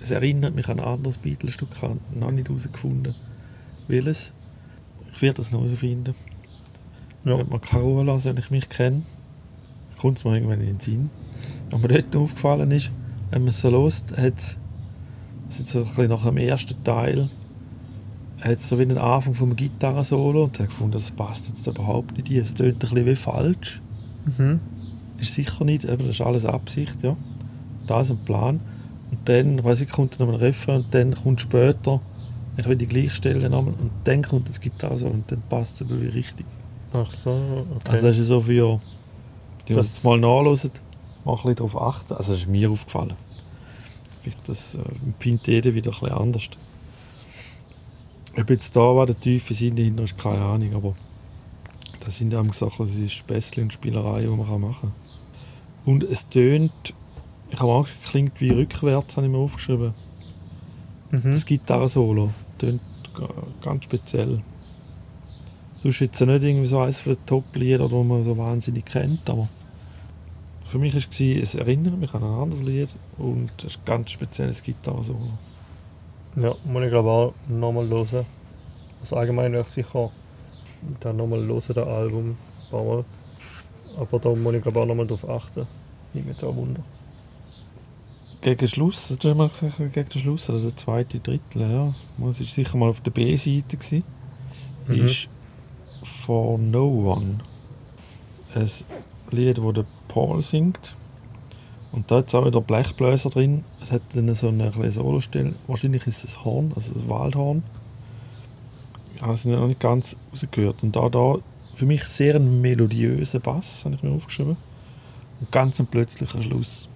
es 0.00 0.10
erinnert 0.10 0.54
mich 0.54 0.68
an 0.68 0.80
ein 0.80 0.84
anderes 0.84 1.16
Beatles-Stück, 1.18 1.68
ich 1.74 1.82
habe 1.82 1.98
noch 2.14 2.32
nicht 2.32 2.48
herausgefunden, 2.48 3.14
welches. 3.88 4.32
Ich 5.14 5.22
werde 5.22 5.36
das 5.36 5.52
noch 5.52 5.60
herausfinden. 5.60 6.14
Ja. 7.24 7.38
Wenn 7.38 7.48
man 7.48 7.60
keine 7.60 7.84
Ruhe 7.84 8.02
lassen, 8.02 8.30
wenn 8.30 8.38
ich 8.38 8.50
mich 8.50 8.68
kenne, 8.68 9.02
kommt 9.98 10.18
es 10.18 10.24
mir 10.24 10.34
irgendwann 10.34 10.60
in 10.60 10.66
den 10.66 10.80
Sinn. 10.80 11.10
Was 11.70 11.80
mir 11.80 11.88
dort 11.88 12.16
aufgefallen 12.16 12.70
ist, 12.72 12.90
wenn 13.30 13.42
man 13.42 13.48
es 13.48 13.60
so 13.60 13.70
hört, 13.70 14.16
hat 14.16 14.38
es 14.38 14.58
so 15.48 15.78
ein 15.78 15.84
bisschen 15.84 16.08
nach 16.08 16.24
dem 16.24 16.38
ersten 16.38 16.82
Teil 16.82 17.30
hat 18.42 18.58
so 18.58 18.78
wie 18.78 18.82
einen 18.82 18.98
Anfang 18.98 19.34
vom 19.34 19.54
Gitarrensolo 19.54 20.44
und 20.44 20.54
ich 20.54 20.60
habe 20.60 20.68
gefunden, 20.68 20.92
das 20.94 21.10
passt 21.12 21.48
jetzt 21.48 21.66
überhaupt 21.66 22.16
nicht. 22.16 22.30
Es 22.30 22.54
tönt 22.54 22.74
ein 22.74 22.78
bisschen 22.78 23.06
wie 23.06 23.16
falsch. 23.16 23.80
Mhm. 24.24 24.60
Ist 25.18 25.34
sicher 25.34 25.64
nicht, 25.64 25.86
aber 25.86 25.98
das 25.98 26.06
ist 26.16 26.20
alles 26.20 26.44
Absicht, 26.44 26.96
ja. 27.02 27.16
Da 27.86 28.00
ist 28.00 28.10
ein 28.10 28.18
Plan. 28.18 28.60
Und 29.10 29.28
dann, 29.28 29.62
weiß 29.62 29.80
ich, 29.82 29.90
kommt 29.90 30.18
dann 30.18 30.26
noch 30.28 30.34
ein 30.34 30.40
Refrain 30.40 30.76
und 30.82 30.94
dann 30.94 31.14
kommt 31.14 31.40
später 31.40 32.00
Ich 32.56 32.66
will 32.66 32.76
die 32.76 32.86
gleich 32.86 33.14
stellen 33.14 33.50
nochmal 33.50 33.74
und 33.74 33.90
dann 34.04 34.22
kommt 34.22 34.48
das 34.48 34.60
Gitarre 34.60 34.98
so 34.98 35.06
und 35.06 35.30
dann 35.30 35.42
passt 35.48 35.80
es 35.80 35.88
aber 35.90 36.00
wie 36.02 36.08
richtig. 36.08 36.44
Ach 36.92 37.10
so, 37.10 37.30
okay. 37.76 37.88
Also 37.90 38.06
das 38.06 38.18
ist 38.18 38.26
so 38.28 38.40
für 38.42 38.52
die, 38.52 38.78
die 39.68 39.74
Das- 39.74 39.86
jetzt 39.96 40.04
mal 40.04 40.18
nachhören, 40.18 40.44
mal 41.24 41.32
ein 41.32 41.36
bisschen 41.42 41.54
darauf 41.56 41.80
achten. 41.80 42.12
Also 42.14 42.32
das 42.32 42.42
ist 42.42 42.48
mir 42.48 42.70
aufgefallen. 42.70 43.14
Das 44.46 44.74
äh, 44.76 44.78
empfindet 45.04 45.46
jeder 45.48 45.74
wieder 45.74 45.90
ein 45.92 45.98
bisschen 46.00 46.16
anders. 46.16 46.48
Ob 48.38 48.50
jetzt 48.50 48.74
da 48.76 48.80
war 48.80 49.06
der 49.06 49.18
tiefe 49.18 49.52
Sinn 49.52 49.76
dahinter 49.76 50.04
ist, 50.04 50.16
keine 50.16 50.42
Ahnung, 50.42 50.74
aber 50.74 50.94
das 52.04 52.18
sind 52.18 52.32
eben 52.32 52.52
Sachen, 52.52 52.86
das 52.86 52.96
ist 52.96 53.12
Späßchen 53.12 53.64
und 53.64 53.72
Spielerei, 53.72 54.20
die 54.20 54.26
man 54.26 54.38
machen 54.60 54.76
kann. 54.80 54.92
Und 55.84 56.04
es 56.04 56.28
tönt, 56.28 56.72
ich 57.50 57.60
habe 57.60 57.72
Angst, 57.72 57.94
es 58.02 58.10
klingt 58.10 58.40
wie 58.40 58.50
rückwärts, 58.50 59.16
habe 59.16 59.26
ich 59.26 59.32
mir 59.32 59.38
aufgeschrieben. 59.38 59.94
mhm. 61.10 61.22
Das 61.32 61.44
Gitarrensolo 61.46 62.30
tönt 62.58 62.80
ga- 63.14 63.28
ganz 63.60 63.84
speziell. 63.84 64.40
Sonst 65.78 66.00
jetzt 66.00 66.20
nicht 66.20 66.42
irgendwie 66.42 66.66
so 66.66 66.78
eines 66.78 67.02
der 67.02 67.16
Top-Lieder, 67.26 67.88
die 67.88 67.94
man 67.94 68.22
so 68.22 68.38
wahnsinnig 68.38 68.84
kennt, 68.84 69.28
aber 69.28 69.48
für 70.64 70.78
mich 70.78 70.94
war 70.94 70.98
es, 71.00 71.20
es 71.20 71.54
erinnert 71.56 71.98
mich 71.98 72.14
an 72.14 72.22
ein 72.22 72.30
anderes 72.30 72.62
Lied 72.62 72.88
und 73.18 73.50
es 73.58 73.64
ist 73.64 73.80
ein 73.80 73.84
ganz 73.84 74.10
spezielles 74.10 74.62
Gitarrensolo. 74.62 75.18
Ja, 76.36 76.54
muss 76.64 76.82
ich 76.84 76.90
glaube 76.90 77.10
auch 77.10 77.34
nochmal 77.48 77.88
hören. 77.88 78.24
Also 79.00 79.16
allgemein 79.16 79.52
wäre 79.52 79.64
ich 79.64 79.68
sicher 79.68 80.10
dann 81.00 81.16
nochmal 81.16 81.40
hören, 81.46 81.60
das 81.74 81.76
Album. 81.86 82.30
ein 82.30 82.36
paar 82.70 82.84
Mal. 82.84 83.04
Aber 83.98 84.18
da 84.18 84.30
muss 84.30 84.54
ich 84.54 84.62
glaube 84.62 84.80
auch 84.80 84.86
nochmal 84.86 85.06
drauf 85.06 85.28
achten. 85.28 85.66
Nicht 86.14 86.26
mehr 86.26 86.34
so 86.38 86.54
Wunder. 86.54 86.82
Gegen 88.40 88.66
Schluss, 88.66 89.08
hast 89.10 89.22
du 89.22 89.34
mal 89.34 89.48
gesagt, 89.48 89.76
gegen 89.78 90.08
den 90.08 90.20
Schluss, 90.20 90.50
also 90.50 90.68
der 90.68 90.76
zweite 90.76 91.20
Drittel, 91.20 91.62
ja, 91.62 91.88
es 91.88 91.94
war 92.18 92.32
sicher 92.32 92.76
mal 92.76 92.88
auf 92.88 93.00
der 93.00 93.12
B-Seite, 93.12 93.78
Mhm. 94.88 95.04
ist 95.06 95.28
For 96.02 96.58
No 96.58 97.12
One. 97.12 97.38
Ein 98.54 98.68
Lied, 99.30 99.58
das 99.58 99.72
der 99.74 99.84
Paul 100.08 100.42
singt. 100.42 100.94
Und 101.92 102.10
da 102.10 102.18
ist 102.20 102.34
auch 102.34 102.44
wieder 102.44 102.60
Blechbläser 102.60 103.30
drin. 103.30 103.64
Es 103.80 103.92
hat 103.92 104.02
dann 104.14 104.34
so 104.34 104.48
eine 104.48 104.70
kleine 104.70 104.90
Solostelle. 104.90 105.54
Wahrscheinlich 105.66 106.06
ist 106.06 106.24
es 106.24 106.36
ein 106.36 106.44
Horn, 106.44 106.72
also 106.74 106.94
ein 106.94 107.08
Waldhorn. 107.08 107.62
Habe 109.22 109.34
ich 109.34 109.44
noch 109.46 109.66
nicht 109.68 109.80
ganz 109.80 110.16
rausgehört. 110.32 110.82
Und 110.82 110.94
da, 110.96 111.08
da 111.08 111.36
für 111.74 111.86
mich 111.86 112.04
sehr 112.04 112.34
ein 112.36 112.60
melodiöser 112.60 113.40
Bass, 113.40 113.84
habe 113.84 113.94
ich 113.94 114.02
mir 114.02 114.10
aufgeschrieben. 114.10 114.56
Und 115.40 115.50
ganz 115.52 115.80
ein 115.80 115.86
plötzlicher 115.86 116.42
Schluss. 116.42 116.88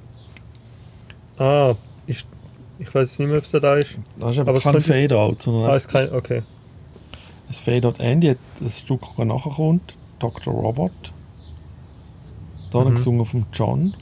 Ah, 1.38 1.74
ich, 2.06 2.24
ich 2.78 2.94
weiß 2.94 3.08
jetzt 3.10 3.18
nicht 3.20 3.28
mehr, 3.28 3.38
ob 3.38 3.44
es 3.44 3.50
da 3.52 3.76
ist. 3.76 3.96
Das 4.18 4.34
ist 4.34 4.40
aber, 4.40 4.50
Aber 4.50 4.58
es 4.58 4.64
kein 4.64 4.80
Fade-Out, 4.80 5.42
sondern 5.42 5.70
Ah, 5.70 5.76
ist 5.76 5.88
kein. 5.88 6.12
Okay. 6.12 6.42
Das 7.46 7.60
Fade-Out 7.60 8.00
Andy 8.00 8.28
hat 8.28 8.38
ein 8.60 8.68
Stück, 8.68 9.00
das 9.16 9.26
nachher 9.26 9.52
kommt, 9.52 9.96
Dr. 10.18 10.52
Robot. 10.52 11.12
Da 12.72 12.80
Mhm. 12.84 12.90
gesungen 12.92 13.24
von 13.24 13.46
John. 13.52 13.94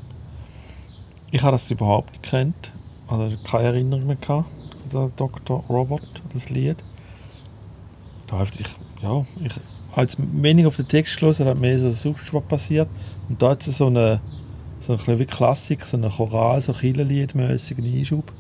Ich 1.31 1.43
habe 1.43 1.53
das 1.53 1.71
überhaupt 1.71 2.11
nicht 2.13 2.23
gekannt. 2.23 2.73
Also 3.07 3.37
keine 3.47 3.65
Erinnerung 3.69 4.07
mehr 4.07 4.17
gehabt 4.17 4.49
an 4.85 4.91
den 4.91 5.13
Dr. 5.17 5.63
Robot, 5.69 6.23
das 6.33 6.49
Lied. 6.49 6.77
Habe 8.31 8.49
ich, 8.59 8.67
ja, 9.03 9.25
ich 9.45 9.53
jetzt 9.97 10.19
weniger 10.19 10.69
auf 10.69 10.77
den 10.77 10.89
Text 10.89 11.19
gelesen, 11.19 11.47
hat 11.47 11.59
mehr 11.59 11.79
so 11.79 11.91
sonst 11.93 12.33
was 12.33 12.43
passiert. 12.45 12.89
Und 13.29 13.41
da 13.41 13.51
hat 13.51 13.67
es 13.67 13.79
so 13.79 13.87
eine, 13.87 14.21
so 14.81 14.93
ein 14.93 14.99
bisschen 14.99 15.19
wie 15.19 15.27
Klassik, 15.27 15.85
so 15.85 15.97
eine 15.97 16.11
Choral, 16.11 16.61
so 16.61 16.73
Killenliedmäßigen 16.73 17.85
Einschub, 17.85 18.33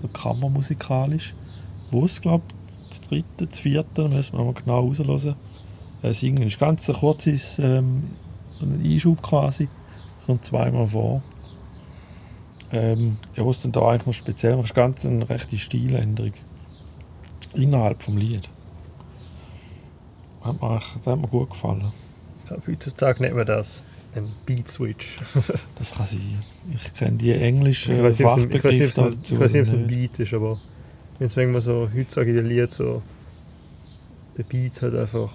so 0.00 0.08
kammermusikalisch, 0.08 1.34
wo 1.90 2.04
es, 2.04 2.20
glaube 2.20 2.44
ich, 2.48 2.88
das 2.88 3.00
dritte, 3.02 3.46
das 3.46 3.60
vierte, 3.60 4.08
müssen 4.08 4.36
wir 4.36 4.44
mal 4.44 4.54
genau 4.54 4.80
raushören, 4.80 5.36
äh, 6.02 6.12
singen. 6.12 6.42
ist 6.42 6.58
ganz 6.58 6.88
ein 6.88 6.96
kurzes 6.96 7.58
ähm, 7.58 8.04
ein 8.60 8.80
Einschub 8.84 9.22
quasi, 9.22 9.68
kommt 10.26 10.44
zweimal 10.44 10.86
vor. 10.86 11.22
Ähm, 12.70 13.18
ja, 13.36 13.44
was 13.44 13.60
denn 13.60 13.72
da 13.72 13.82
eigentlich 13.82 14.06
noch 14.06 14.14
speziell 14.14 14.56
macht, 14.56 14.66
ist 14.66 14.74
ganz 14.74 15.04
eine 15.04 15.28
rechte 15.28 15.58
Stiländerung 15.58 16.32
innerhalb 17.54 18.02
vom 18.02 18.16
Lied. 18.16 18.48
Hat 20.42 20.60
mir, 20.60 20.80
das 20.96 21.06
hat 21.06 21.20
mir 21.20 21.28
gut 21.28 21.50
gefallen. 21.50 21.92
Heutzutage 22.66 23.22
nennt 23.22 23.36
man 23.36 23.46
das 23.46 23.82
ein 24.14 24.30
Beat 24.44 24.68
Switch. 24.68 25.16
Das 25.78 25.92
kann 25.92 26.06
sein. 26.06 26.42
Ich 26.74 26.94
kenne 26.94 27.16
die 27.16 27.32
englischen 27.32 27.96
Ich 27.96 28.02
weiß 28.02 28.18
nicht, 28.18 28.28
es 28.28 28.34
es 28.34 28.42
Fachbegriffe 28.42 29.00
dazu 29.00 29.34
ich 29.34 29.40
weiß 29.40 29.52
nicht, 29.54 29.62
ob 29.62 29.66
es 29.68 29.74
ein. 29.74 29.86
Beat 29.86 30.18
ist, 30.20 30.34
aber 30.34 30.60
wenn 31.18 31.26
es 31.28 31.36
manchmal 31.36 31.62
so 31.62 31.88
heutzutage 31.94 32.30
in 32.30 32.36
den 32.36 32.46
Lied 32.46 32.72
so 32.72 33.02
der 34.36 34.44
Beat 34.44 34.82
halt 34.82 34.94
einfach 34.94 35.30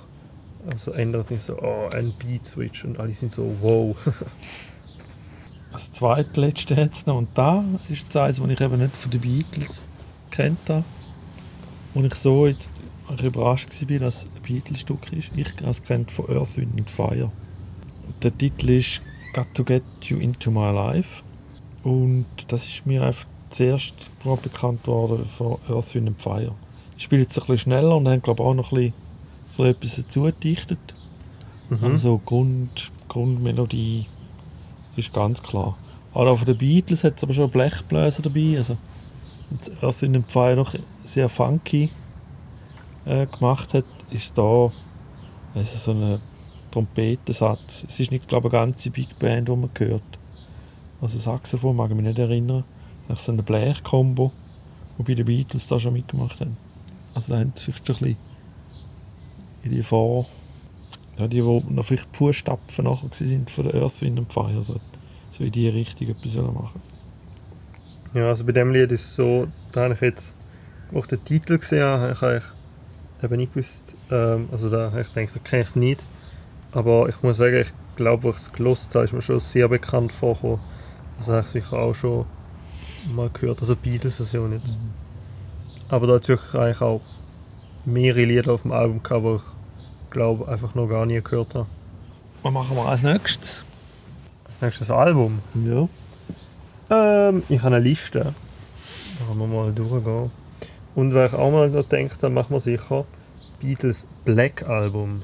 also 0.71 0.91
ändert 0.91 1.31
nicht 1.31 1.43
so, 1.43 1.57
oh, 1.61 1.89
ein 1.95 2.13
Beat 2.13 2.45
Switch 2.45 2.83
und 2.83 2.99
alle 2.99 3.13
sind 3.13 3.33
so, 3.33 3.55
wow. 3.61 3.95
Das 5.71 5.91
zweitletzte 5.91 6.75
jetzt 6.75 7.07
noch. 7.07 7.17
Und 7.17 7.29
da 7.35 7.63
ist 7.89 8.07
das 8.15 8.21
eins, 8.21 8.37
das 8.37 8.49
ich 8.49 8.61
eben 8.61 8.79
nicht 8.79 8.95
von 8.95 9.11
den 9.11 9.21
Beatles 9.21 9.85
kennt 10.31 10.69
habe. 10.69 10.83
Und 11.93 12.05
ich 12.05 12.15
so 12.15 12.47
jetzt 12.47 12.71
überrascht 13.23 13.69
war, 13.89 13.99
dass 13.99 14.23
es 14.23 14.25
ein 14.25 14.41
Beatles-Stück 14.41 15.13
ist. 15.13 15.31
Ich 15.35 15.53
habe 15.61 15.69
es 15.69 15.83
kennt 15.83 16.11
von 16.11 16.29
Earth, 16.29 16.57
Wind 16.57 16.77
and 16.77 16.89
Fire. 16.89 17.31
Der 18.21 18.37
Titel 18.37 18.71
ist 18.71 19.01
Got 19.33 19.47
to 19.53 19.63
Get 19.63 19.83
You 20.01 20.17
Into 20.17 20.51
My 20.51 20.71
Life. 20.71 21.23
Und 21.83 22.25
das 22.49 22.67
ist 22.67 22.85
mir 22.85 23.03
einfach 23.03 23.25
zuerst 23.49 24.11
bekannt 24.41 24.85
worden 24.87 25.25
von 25.25 25.57
Earth, 25.69 25.95
Wind 25.95 26.09
and 26.09 26.21
Fire. 26.21 26.51
Ich 26.97 27.03
spiele 27.03 27.21
jetzt 27.21 27.37
ein 27.37 27.41
bisschen 27.41 27.57
schneller 27.59 27.95
und 27.95 28.07
haben 28.07 28.21
glaube 28.21 28.43
ich 28.43 28.49
auch 28.49 28.53
noch 28.53 28.71
ein 28.71 28.93
bisschen, 29.55 29.65
etwas 29.65 29.95
dazu 29.95 30.23
gedichtet. 30.23 30.79
Mhm. 31.69 31.83
Also 31.83 32.17
Grund, 32.23 32.91
Grundmelodie 33.07 34.05
ist 34.95 35.13
ganz 35.13 35.41
klar. 35.41 35.77
Aber 36.13 36.31
auch 36.31 36.37
von 36.37 36.45
den 36.45 36.57
Beatles 36.57 37.03
hat 37.03 37.17
es 37.17 37.23
aber 37.23 37.33
schon 37.33 37.49
Blechbläser 37.49 38.23
dabei. 38.23 38.57
Also, 38.57 38.77
und 39.49 39.71
Earth 39.83 40.03
in 40.03 40.13
dem 40.13 40.23
Pfeil 40.23 40.55
noch 40.55 40.73
sehr 41.03 41.29
funky 41.29 41.89
äh, 43.07 43.25
gemacht 43.25 43.73
hat, 43.73 43.85
ist 44.11 44.37
da 44.37 44.71
also 45.55 45.77
so 45.77 45.91
ein 45.91 46.19
Trompetensatz. 46.71 47.85
Es 47.87 47.99
ist 47.99 48.11
nicht, 48.11 48.27
glaube 48.27 48.47
ich, 48.47 48.53
eine 48.53 48.67
ganze 48.67 48.91
Big 48.91 49.17
Band, 49.17 49.47
die 49.47 49.55
man 49.55 49.69
hört. 49.77 50.03
Also 51.01 51.17
Saxophon 51.17 51.75
mag 51.75 51.89
ich 51.89 51.95
mich 51.95 52.05
nicht 52.05 52.19
erinnern. 52.19 52.63
Das 53.07 53.19
ist 53.19 53.25
so 53.25 53.31
eine 53.31 53.43
Blech-Kombo, 53.43 54.31
die 54.97 55.03
bei 55.03 55.13
den 55.15 55.25
Beatles 55.25 55.67
da 55.67 55.79
schon 55.79 55.93
mitgemacht 55.93 56.39
haben. 56.41 56.57
Also 57.13 57.33
da 57.33 57.39
haben 57.39 57.53
sie 57.55 57.65
vielleicht 57.65 57.87
schon 57.87 57.95
ein 57.95 57.99
bisschen 57.99 58.17
in 59.63 59.71
die 59.71 59.83
Vor... 59.83 60.25
Ja, 61.17 61.27
die, 61.27 61.41
die 61.41 61.41
noch 61.41 61.83
vielleicht 61.83 62.13
die 62.13 62.17
Fußstapfen 62.17 62.85
nachher 62.85 63.07
sind 63.11 63.49
von 63.49 63.63
der 63.63 63.81
Earth, 63.81 64.01
Wind 64.01 64.19
and 64.19 64.31
Fire. 64.31 64.63
So, 64.63 64.79
so 65.31 65.43
in 65.43 65.51
die 65.51 65.67
Richtung 65.67 66.09
etwas 66.09 66.35
machen 66.35 66.79
Ja, 68.13 68.27
also 68.27 68.45
bei 68.45 68.51
dem 68.51 68.71
Lied 68.71 68.91
ist 68.91 69.01
es 69.01 69.15
so, 69.15 69.47
da 69.71 69.85
habe 69.85 69.95
ich 69.95 70.01
jetzt, 70.01 70.35
wo 70.91 70.99
ich 70.99 71.07
den 71.07 71.23
Titel 71.23 71.57
gesehen 71.57 71.83
habe, 71.83 72.11
ich 72.11 72.56
eben 73.23 73.37
nicht 73.37 73.53
gewusst, 73.53 73.93
ähm, 74.11 74.49
also 74.51 74.69
da 74.69 74.91
habe 74.91 75.01
ich 75.01 75.13
gedacht, 75.13 75.35
das 75.35 75.43
kenne 75.43 75.63
ich 75.63 75.75
nicht. 75.75 76.03
Aber 76.71 77.09
ich 77.09 77.21
muss 77.23 77.37
sagen, 77.37 77.61
ich 77.61 77.71
glaube, 77.95 78.27
als 78.27 78.37
ich 78.37 78.43
es 78.43 78.53
gelost 78.53 78.95
habe, 78.95 79.05
ist 79.05 79.13
mir 79.13 79.21
schon 79.21 79.39
sehr 79.39 79.67
bekannt 79.67 80.11
vorgekommen. 80.11 80.59
Das 81.17 81.27
habe 81.27 81.41
ich 81.41 81.47
sicher 81.47 81.77
auch 81.77 81.95
schon 81.95 82.25
mal 83.15 83.29
gehört, 83.29 83.59
also 83.61 83.75
die 83.75 83.89
Beatles-Version 83.89 84.53
jetzt. 84.53 84.67
Mhm. 84.67 84.93
Aber 85.89 86.07
da 86.07 86.15
hat 86.15 86.23
es 86.23 86.27
wirklich 86.27 86.53
eigentlich 86.55 86.81
auch 86.81 87.01
mehrere 87.85 88.25
Lieder 88.25 88.53
auf 88.53 88.63
dem 88.63 88.73
Album 88.73 89.01
gehabt, 89.01 89.25
die 89.25 89.35
ich 89.35 90.11
glaube 90.11 90.47
einfach 90.47 90.75
noch 90.75 90.87
gar 90.87 91.05
nie 91.05 91.21
gehört 91.21 91.55
habe. 91.55 91.67
Was 92.43 92.53
machen 92.53 92.75
wir 92.75 92.85
als 92.85 93.03
nächstes? 93.03 93.63
Das 94.47 94.61
nächste 94.61 94.93
Album. 94.95 95.39
Ja. 95.65 95.87
Ähm, 96.89 97.43
ich 97.49 97.59
habe 97.59 97.75
eine 97.75 97.83
Liste. 97.83 98.33
Da 99.19 99.25
können 99.25 99.39
wir 99.39 99.47
mal 99.47 99.71
durchgehen. 99.71 100.31
Und 100.97 101.13
wer 101.13 101.27
ich 101.27 101.33
auch 101.35 101.51
mal 101.51 101.69
noch 101.69 101.87
denkt, 101.87 102.23
dann 102.23 102.33
machen 102.33 102.55
wir 102.55 102.59
sicher 102.59 103.05
Beatles 103.59 104.07
Black 104.25 104.67
Album. 104.67 105.21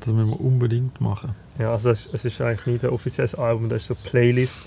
Das 0.00 0.12
müssen 0.12 0.28
wir 0.28 0.40
unbedingt 0.42 1.00
machen. 1.00 1.34
Ja, 1.58 1.72
also 1.72 1.88
es, 1.88 2.06
es 2.12 2.26
ist 2.26 2.38
eigentlich 2.42 2.66
nicht 2.66 2.84
ein 2.84 2.90
offizielles 2.90 3.34
Album, 3.34 3.70
das 3.70 3.80
ist 3.80 3.88
so 3.88 3.94
eine 3.94 4.10
Playlist, 4.10 4.60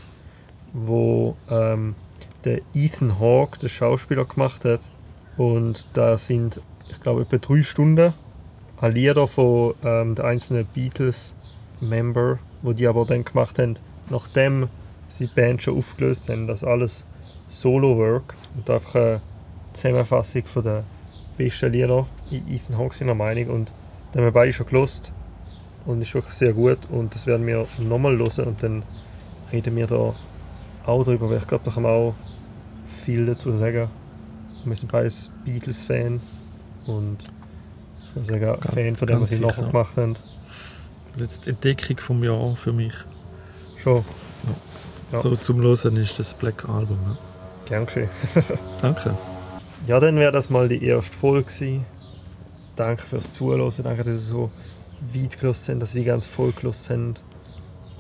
wo 0.74 1.38
ähm, 1.52 1.94
der 2.46 2.62
Ethan 2.74 3.20
Hawke, 3.20 3.60
der 3.60 3.70
Schauspieler, 3.70 4.26
gemacht 4.26 4.66
hat. 4.66 4.82
Und 5.38 5.88
da 5.94 6.18
sind, 6.18 6.60
ich 6.90 7.00
glaube, 7.00 7.22
etwa 7.22 7.38
drei 7.38 7.62
Stunden 7.62 8.16
an 8.82 8.92
Lieder 8.92 9.28
von 9.28 9.76
ähm, 9.84 10.16
den 10.16 10.26
einzelnen 10.26 10.66
Beatles-Member, 10.74 12.40
wo 12.64 12.74
die 12.74 12.88
aber 12.88 13.06
dann 13.06 13.24
gemacht 13.24 13.60
haben, 13.60 13.76
nachdem 14.10 14.68
sie 15.10 15.28
die 15.28 15.34
Band 15.36 15.62
schon 15.62 15.78
aufgelöst 15.78 16.28
haben. 16.28 16.48
Das 16.48 16.64
alles 16.64 17.06
Solo-Work 17.50 18.34
und 18.56 18.68
einfach 18.68 18.96
eine 18.96 19.22
Zusammenfassung 19.74 20.46
von 20.46 20.64
den 20.64 20.84
besten 21.38 21.72
Lieder 21.72 22.06
in 22.32 22.48
Ethan 22.54 22.78
Hawke 22.78 22.96
seiner 22.96 23.16
Meinung. 23.16 23.48
Und 23.48 23.72
dann 24.12 24.22
haben 24.22 24.28
wir 24.28 24.32
beide 24.32 24.52
schon 24.54 24.66
gelost 24.68 25.12
und 25.86 26.02
ist 26.02 26.14
wirklich 26.14 26.34
sehr 26.34 26.54
gut 26.54 26.80
und 26.92 27.14
das 27.16 27.26
werden 27.26 27.46
wir 27.48 27.66
nochmal 27.80 28.18
hören 28.18 28.46
und 28.48 28.62
dann 28.64 28.84
reden 29.52 29.76
wir 29.76 29.88
da 29.88 30.14
auch 30.86 31.04
drüber, 31.04 31.30
weil 31.30 31.38
ich 31.38 31.48
glaube, 31.48 31.64
da 31.66 31.72
kann 31.72 31.84
man 31.84 31.92
auch 31.92 32.14
viel 33.04 33.26
dazu 33.26 33.56
sagen. 33.56 33.90
Wir 34.66 34.76
sind 34.76 34.92
beides 34.92 35.30
Beatles-Fan 35.46 36.20
Und 36.86 37.18
ich 38.10 38.16
muss 38.16 38.28
sagen, 38.28 38.42
Ganz- 38.42 38.74
Fan 38.74 38.96
von 38.96 39.08
dem, 39.08 39.22
was 39.22 39.30
sie 39.30 39.40
nachher 39.40 39.64
gemacht 39.66 39.96
haben. 39.96 40.16
Das 41.16 41.28
ist 41.30 41.46
die 41.46 41.52
Entdeckung 41.52 41.98
vom 42.00 42.24
Jahr 42.24 42.56
für 42.56 42.74
mich. 42.74 42.94
Schon, 43.78 44.04
Ja. 45.12 45.18
So 45.20 45.36
zum 45.36 45.62
Hören 45.62 45.98
ist 45.98 46.20
das 46.20 46.34
Black 46.34 46.68
Album. 46.70 46.98
Ja. 47.08 47.18
gern 47.68 47.86
geschehen. 47.86 48.10
Danke. 48.82 49.16
Ja, 49.88 50.00
dann 50.00 50.16
wäre 50.18 50.32
das 50.32 50.50
mal 50.50 50.68
die 50.68 50.84
erste 50.84 51.16
Folge 51.16 51.46
gewesen. 51.46 51.86
Danke 52.76 53.04
fürs 53.08 53.34
Zuhören. 53.34 53.72
Danke, 53.84 54.04
dass 54.04 54.14
ihr 54.14 54.20
so 54.20 54.52
weit 55.14 55.40
gelassen 55.40 55.74
habt, 55.74 55.82
dass 55.82 55.96
ihr 55.96 56.02
die 56.02 56.08
ganze 56.08 56.30
Folge 56.30 56.62
gelassen 56.62 57.10
habt. 57.10 57.22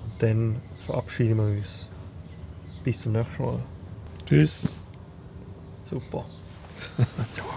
Und 0.04 0.24
dann 0.24 0.56
verabschieden 0.86 1.38
wir 1.38 1.58
uns. 1.58 1.88
Bis 2.84 3.02
zum 3.02 3.14
nächsten 3.14 3.44
Mal. 3.44 3.60
Tschüss. 4.26 4.70
Super. 5.90 6.26